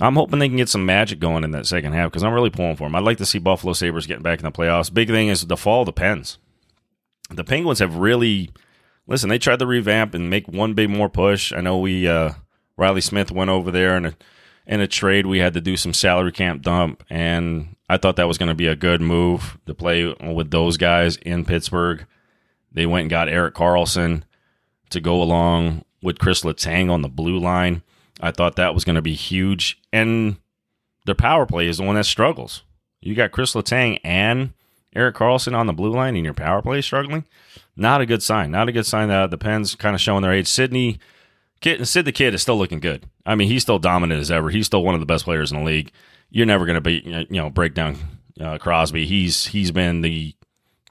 I'm 0.00 0.14
hoping 0.14 0.38
they 0.38 0.48
can 0.48 0.56
get 0.56 0.68
some 0.68 0.86
magic 0.86 1.18
going 1.18 1.44
in 1.44 1.50
that 1.50 1.66
second 1.66 1.92
half 1.92 2.10
because 2.10 2.22
I'm 2.22 2.32
really 2.32 2.50
pulling 2.50 2.76
for 2.76 2.84
them. 2.84 2.94
I'd 2.94 3.02
like 3.02 3.18
to 3.18 3.26
see 3.26 3.38
Buffalo 3.38 3.72
Sabres 3.72 4.06
getting 4.06 4.22
back 4.22 4.38
in 4.38 4.44
the 4.44 4.52
playoffs. 4.52 4.92
Big 4.92 5.08
thing 5.08 5.28
is 5.28 5.46
the 5.46 5.56
fall 5.56 5.84
depends. 5.84 6.38
the 7.28 7.44
Penguins 7.44 7.80
have 7.80 7.96
really, 7.96 8.50
listen, 9.06 9.28
they 9.28 9.38
tried 9.38 9.58
to 9.58 9.66
revamp 9.66 10.14
and 10.14 10.30
make 10.30 10.48
one 10.48 10.74
big 10.74 10.90
more 10.90 11.08
push. 11.08 11.52
I 11.52 11.60
know 11.60 11.78
we, 11.78 12.08
uh, 12.08 12.32
Reilly 12.76 13.00
Smith 13.00 13.30
went 13.30 13.50
over 13.50 13.70
there 13.70 13.96
and 13.96 14.16
in 14.66 14.80
a 14.80 14.86
trade 14.86 15.26
we 15.26 15.38
had 15.38 15.54
to 15.54 15.60
do 15.60 15.76
some 15.76 15.92
salary 15.92 16.32
camp 16.32 16.62
dump 16.62 17.04
and 17.10 17.76
I 17.90 17.96
thought 17.96 18.14
that 18.16 18.28
was 18.28 18.38
going 18.38 18.50
to 18.50 18.54
be 18.54 18.68
a 18.68 18.76
good 18.76 19.00
move 19.00 19.58
to 19.66 19.74
play 19.74 20.14
with 20.20 20.52
those 20.52 20.76
guys 20.76 21.16
in 21.16 21.44
Pittsburgh. 21.44 22.06
They 22.70 22.86
went 22.86 23.02
and 23.02 23.10
got 23.10 23.28
Erik 23.28 23.56
Karlsson 23.56 24.22
to 24.90 25.00
go 25.00 25.20
along 25.20 25.84
with 26.00 26.20
Chris 26.20 26.42
Letang 26.42 26.88
on 26.88 27.02
the 27.02 27.08
blue 27.08 27.36
line. 27.36 27.82
I 28.20 28.30
thought 28.30 28.54
that 28.54 28.74
was 28.74 28.84
going 28.84 28.94
to 28.94 29.02
be 29.02 29.14
huge. 29.14 29.76
And 29.92 30.36
their 31.04 31.16
power 31.16 31.46
play 31.46 31.66
is 31.66 31.78
the 31.78 31.82
one 31.82 31.96
that 31.96 32.06
struggles. 32.06 32.62
You 33.00 33.16
got 33.16 33.32
Chris 33.32 33.54
Letang 33.54 33.98
and 34.04 34.52
Erik 34.94 35.16
Karlsson 35.16 35.56
on 35.56 35.66
the 35.66 35.72
blue 35.72 35.90
line, 35.90 36.14
and 36.14 36.24
your 36.24 36.32
power 36.32 36.62
play 36.62 36.78
is 36.78 36.86
struggling. 36.86 37.24
Not 37.74 38.00
a 38.00 38.06
good 38.06 38.22
sign. 38.22 38.52
Not 38.52 38.68
a 38.68 38.72
good 38.72 38.86
sign 38.86 39.08
that 39.08 39.32
the 39.32 39.38
Pens 39.38 39.74
kind 39.74 39.96
of 39.96 40.00
showing 40.00 40.22
their 40.22 40.32
age. 40.32 40.46
Sidney, 40.46 41.00
kid, 41.60 41.88
Sid 41.88 42.04
the 42.04 42.12
kid 42.12 42.34
is 42.34 42.42
still 42.42 42.56
looking 42.56 42.78
good. 42.78 43.06
I 43.26 43.34
mean, 43.34 43.48
he's 43.48 43.62
still 43.62 43.80
dominant 43.80 44.20
as 44.20 44.30
ever. 44.30 44.50
He's 44.50 44.66
still 44.66 44.84
one 44.84 44.94
of 44.94 45.00
the 45.00 45.06
best 45.06 45.24
players 45.24 45.50
in 45.50 45.58
the 45.58 45.64
league. 45.64 45.90
You're 46.30 46.46
never 46.46 46.64
going 46.64 46.76
to 46.76 46.80
be, 46.80 47.26
you 47.30 47.40
know, 47.40 47.50
break 47.50 47.74
down 47.74 47.96
uh, 48.40 48.58
Crosby. 48.58 49.06
He's 49.06 49.46
he's 49.46 49.70
been 49.70 50.00
the 50.00 50.34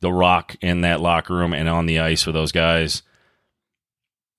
the 0.02 0.12
rock 0.12 0.56
in 0.62 0.82
that 0.82 1.02
locker 1.02 1.36
room 1.36 1.54
and 1.54 1.68
on 1.68 1.86
the 1.86 2.00
ice 2.00 2.24
for 2.24 2.32
those 2.32 2.52
guys. 2.52 3.04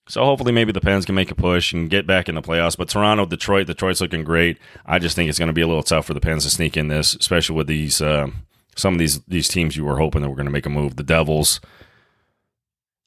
So 0.09 0.25
hopefully, 0.25 0.53
maybe 0.53 0.73
the 0.73 0.81
Pens 0.81 1.05
can 1.05 1.15
make 1.15 1.31
a 1.31 1.37
push 1.37 1.73
and 1.73 1.89
get 1.89 2.07
back 2.07 2.29
in 2.29 2.35
the 2.35 2.43
playoffs. 2.43 2.77
But 2.77 2.89
Toronto, 2.89 3.27
Detroit, 3.27 3.69
Detroit's 3.69 4.01
looking 4.01 4.25
great. 4.25 4.59
I 4.85 4.99
just 4.99 5.15
think 5.15 5.29
it's 5.29 5.39
going 5.39 5.47
to 5.47 5.53
be 5.53 5.61
a 5.61 5.69
little 5.69 5.85
tough 5.85 6.07
for 6.07 6.15
the 6.15 6.21
Pens 6.21 6.43
to 6.45 6.51
sneak 6.51 6.77
in 6.77 6.89
this, 6.89 7.15
especially 7.15 7.57
with 7.57 7.69
these 7.69 8.03
uh, 8.03 8.29
some 8.75 8.95
of 8.95 8.99
these 8.99 9.21
these 9.21 9.49
teams 9.49 9.77
you 9.77 9.85
were 9.85 9.99
hoping 9.99 10.23
that 10.23 10.29
were 10.29 10.37
going 10.37 10.47
to 10.47 10.53
make 10.53 10.67
a 10.67 10.71
move. 10.71 10.97
The 10.97 11.05
Devils, 11.05 11.61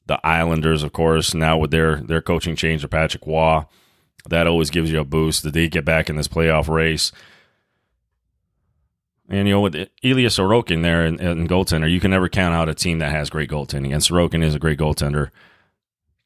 the 0.06 0.18
Islanders, 0.26 0.82
of 0.82 0.92
course, 0.92 1.34
now 1.34 1.58
with 1.58 1.70
their 1.70 1.96
their 1.96 2.22
coaching 2.22 2.56
change 2.56 2.82
of 2.84 2.90
Patrick 2.90 3.26
Roy, 3.26 3.64
that 4.28 4.46
always 4.46 4.70
gives 4.70 4.90
you 4.90 5.00
a 5.00 5.04
boost. 5.04 5.42
That 5.42 5.52
they 5.52 5.68
get 5.68 5.84
back 5.84 6.08
in 6.08 6.16
this 6.16 6.28
playoff 6.28 6.68
race. 6.68 7.12
And 9.28 9.48
you 9.48 9.54
know, 9.54 9.60
with 9.60 9.74
Ilya 10.02 10.28
Sorokin 10.28 10.82
there 10.82 11.06
in, 11.06 11.18
in 11.18 11.48
goaltender, 11.48 11.90
you 11.90 12.00
can 12.00 12.10
never 12.10 12.28
count 12.28 12.54
out 12.54 12.68
a 12.68 12.74
team 12.74 12.98
that 12.98 13.10
has 13.10 13.30
great 13.30 13.50
goaltending. 13.50 13.92
And 13.92 14.02
Sorokin 14.02 14.42
is 14.42 14.54
a 14.54 14.58
great 14.58 14.78
goaltender. 14.78 15.30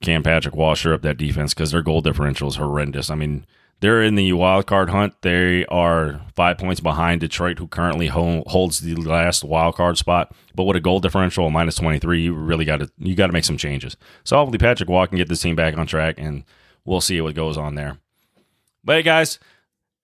Cam 0.02 0.22
Patrick 0.22 0.54
Washer 0.54 0.94
up 0.94 1.02
that 1.02 1.16
defense 1.16 1.54
because 1.54 1.72
their 1.72 1.82
goal 1.82 2.00
differential 2.00 2.48
is 2.48 2.56
horrendous. 2.56 3.10
I 3.10 3.14
mean, 3.14 3.44
they're 3.80 4.02
in 4.02 4.16
the 4.16 4.32
wild 4.32 4.66
card 4.66 4.90
hunt. 4.90 5.14
They 5.22 5.64
are 5.66 6.20
five 6.34 6.58
points 6.58 6.80
behind 6.80 7.20
Detroit, 7.20 7.58
who 7.58 7.68
currently 7.68 8.08
holds 8.08 8.80
the 8.80 8.96
last 8.96 9.44
wild 9.44 9.76
card 9.76 9.98
spot. 9.98 10.34
But 10.54 10.64
with 10.64 10.76
a 10.76 10.80
goal 10.80 10.98
differential 10.98 11.46
of 11.46 11.52
minus 11.52 11.76
twenty 11.76 12.00
three, 12.00 12.22
you 12.22 12.34
really 12.34 12.64
got 12.64 12.78
to 12.78 12.90
you 12.98 13.14
got 13.14 13.28
to 13.28 13.32
make 13.32 13.44
some 13.44 13.56
changes. 13.56 13.96
So 14.24 14.36
hopefully 14.36 14.58
Patrick 14.58 14.88
Roy 14.88 15.06
can 15.06 15.18
get 15.18 15.28
this 15.28 15.42
team 15.42 15.54
back 15.54 15.76
on 15.76 15.86
track, 15.86 16.16
and 16.18 16.44
we'll 16.84 17.00
see 17.00 17.20
what 17.20 17.36
goes 17.36 17.56
on 17.56 17.76
there. 17.76 17.98
But 18.82 18.96
hey, 18.96 19.02
guys, 19.02 19.38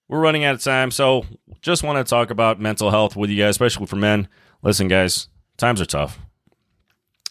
we're 0.08 0.20
running 0.20 0.44
out 0.44 0.54
of 0.54 0.62
time, 0.62 0.90
so 0.90 1.24
just 1.64 1.82
want 1.82 1.96
to 1.96 2.08
talk 2.08 2.30
about 2.30 2.60
mental 2.60 2.90
health 2.90 3.16
with 3.16 3.30
you 3.30 3.42
guys, 3.42 3.50
especially 3.50 3.86
for 3.86 3.96
men. 3.96 4.28
Listen, 4.62 4.86
guys, 4.86 5.28
times 5.56 5.80
are 5.80 5.86
tough. 5.86 6.18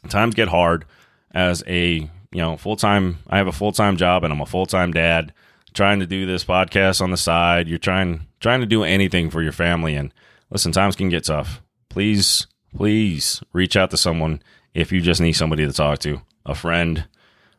Times 0.09 0.33
get 0.33 0.47
hard 0.47 0.85
as 1.31 1.63
a 1.67 2.09
you 2.33 2.41
know, 2.41 2.57
full 2.57 2.75
time. 2.75 3.19
I 3.29 3.37
have 3.37 3.47
a 3.47 3.51
full 3.51 3.71
time 3.71 3.95
job 3.95 4.23
and 4.23 4.33
I'm 4.33 4.41
a 4.41 4.45
full 4.45 4.65
time 4.65 4.91
dad. 4.91 5.33
Trying 5.73 5.99
to 5.99 6.05
do 6.05 6.25
this 6.25 6.43
podcast 6.43 7.01
on 7.01 7.11
the 7.11 7.17
side. 7.17 7.67
You're 7.67 7.77
trying 7.77 8.27
trying 8.39 8.59
to 8.61 8.65
do 8.65 8.83
anything 8.83 9.29
for 9.29 9.41
your 9.41 9.51
family. 9.51 9.95
And 9.95 10.11
listen, 10.49 10.71
times 10.71 10.95
can 10.95 11.09
get 11.09 11.25
tough. 11.25 11.61
Please 11.89 12.47
please 12.75 13.41
reach 13.53 13.77
out 13.77 13.91
to 13.91 13.97
someone 13.97 14.41
if 14.73 14.91
you 14.91 14.99
just 14.99 15.21
need 15.21 15.33
somebody 15.33 15.65
to 15.65 15.73
talk 15.73 15.99
to, 15.99 16.21
a 16.45 16.55
friend, 16.55 17.07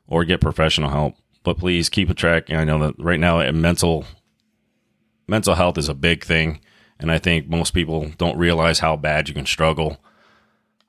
or 0.08 0.24
get 0.24 0.40
professional 0.40 0.90
help. 0.90 1.14
But 1.44 1.58
please 1.58 1.88
keep 1.88 2.10
a 2.10 2.14
track. 2.14 2.50
I 2.50 2.64
know 2.64 2.78
that 2.80 2.94
right 2.98 3.20
now 3.20 3.50
mental 3.52 4.04
mental 5.26 5.54
health 5.54 5.78
is 5.78 5.88
a 5.88 5.94
big 5.94 6.24
thing, 6.24 6.60
and 6.98 7.10
I 7.10 7.18
think 7.18 7.48
most 7.48 7.72
people 7.72 8.10
don't 8.18 8.38
realize 8.38 8.78
how 8.78 8.96
bad 8.96 9.28
you 9.28 9.34
can 9.34 9.46
struggle. 9.46 9.98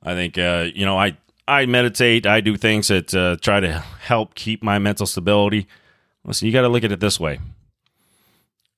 I 0.04 0.14
think 0.14 0.38
uh, 0.38 0.68
you 0.74 0.86
know 0.86 0.98
I 0.98 1.18
I 1.48 1.66
meditate. 1.66 2.26
I 2.26 2.42
do 2.42 2.58
things 2.58 2.88
that 2.88 3.14
uh, 3.14 3.38
try 3.42 3.60
to 3.60 3.84
help 4.02 4.36
keep 4.36 4.64
my 4.64 4.80
mental 4.80 5.06
stability. 5.06 5.68
Listen, 6.24 6.48
you 6.48 6.54
got 6.54 6.62
to 6.62 6.70
look 6.70 6.84
at 6.84 6.92
it 6.92 7.00
this 7.00 7.20
way. 7.20 7.40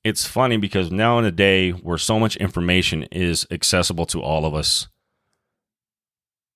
It's 0.04 0.26
funny 0.26 0.58
because 0.58 0.92
now 0.92 1.20
in 1.20 1.26
a 1.26 1.32
day 1.32 1.72
where 1.72 1.98
so 1.98 2.20
much 2.20 2.36
information 2.38 3.04
is 3.04 3.46
accessible 3.52 4.06
to 4.08 4.22
all 4.22 4.46
of 4.46 4.54
us, 4.54 4.88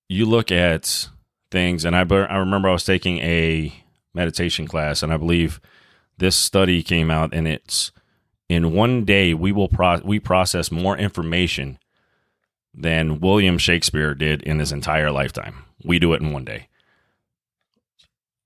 you 0.08 0.26
look 0.26 0.50
at 0.50 1.08
things, 1.50 1.84
and 1.84 1.94
I, 1.96 2.00
I 2.00 2.36
remember 2.36 2.68
I 2.68 2.72
was 2.72 2.84
taking 2.84 3.18
a 3.18 3.72
meditation 4.14 4.66
class, 4.66 5.02
and 5.02 5.12
I 5.12 5.16
believe 5.16 5.60
this 6.18 6.36
study 6.36 6.82
came 6.82 7.10
out, 7.10 7.34
and 7.34 7.48
it's 7.48 7.90
in 8.48 8.72
one 8.72 9.04
day 9.04 9.34
we 9.34 9.52
will 9.52 9.68
pro- 9.68 10.00
we 10.04 10.20
process 10.20 10.70
more 10.70 10.96
information 10.96 11.78
than 12.74 13.20
William 13.20 13.58
Shakespeare 13.58 14.14
did 14.14 14.42
in 14.42 14.58
his 14.58 14.72
entire 14.72 15.10
lifetime. 15.10 15.64
We 15.84 15.98
do 15.98 16.12
it 16.14 16.22
in 16.22 16.32
one 16.32 16.44
day. 16.44 16.68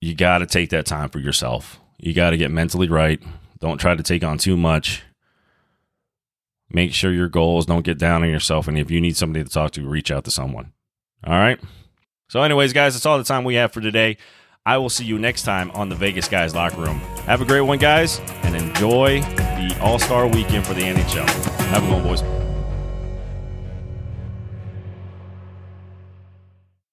You 0.01 0.15
got 0.15 0.39
to 0.39 0.47
take 0.47 0.71
that 0.71 0.87
time 0.87 1.09
for 1.09 1.19
yourself. 1.19 1.81
You 1.99 2.13
got 2.13 2.31
to 2.31 2.37
get 2.37 2.51
mentally 2.51 2.89
right. 2.89 3.21
Don't 3.61 3.79
try 3.79 3.95
to 3.95 4.03
take 4.03 4.23
on 4.23 4.39
too 4.39 4.57
much. 4.57 5.03
Make 6.71 6.93
sure 6.93 7.13
your 7.13 7.29
goals 7.29 7.67
don't 7.67 7.85
get 7.85 7.99
down 7.99 8.23
on 8.23 8.29
yourself. 8.31 8.69
And 8.69 8.77
if 8.79 8.91
you 8.91 9.01
need 9.01 9.17
somebody 9.17 9.45
to 9.45 9.51
talk 9.51 9.71
to, 9.73 9.89
reach 9.89 10.11
out 10.11 10.25
to 10.25 10.31
someone. 10.31 10.73
All 11.25 11.39
right. 11.39 11.59
So, 12.29 12.43
anyways, 12.43 12.73
guys, 12.73 12.95
that's 12.95 13.07
all 13.07 13.19
the 13.19 13.25
time 13.25 13.45
we 13.45 13.55
have 13.55 13.73
for 13.73 13.81
today. 13.81 14.17
I 14.67 14.79
will 14.79 14.91
see 14.91 15.05
you 15.05 15.17
next 15.17 15.45
time 15.45 15.71
on 15.75 15.89
the 15.89 15.95
Vegas 15.95 16.27
Guys 16.29 16.53
Locker 16.53 16.81
Room. 16.81 16.99
Have 17.27 17.41
a 17.41 17.45
great 17.45 17.61
one, 17.61 17.79
guys, 17.79 18.19
and 18.43 18.57
enjoy 18.57 19.21
the 19.21 19.79
All 19.81 20.01
Star 20.01 20.27
weekend 20.27 20.67
for 20.67 20.75
the 20.75 20.83
NHL. 20.83 21.25
Have 21.69 21.85
a 21.85 21.87
good 21.87 21.93
one, 21.93 22.03
boys. 22.03 22.46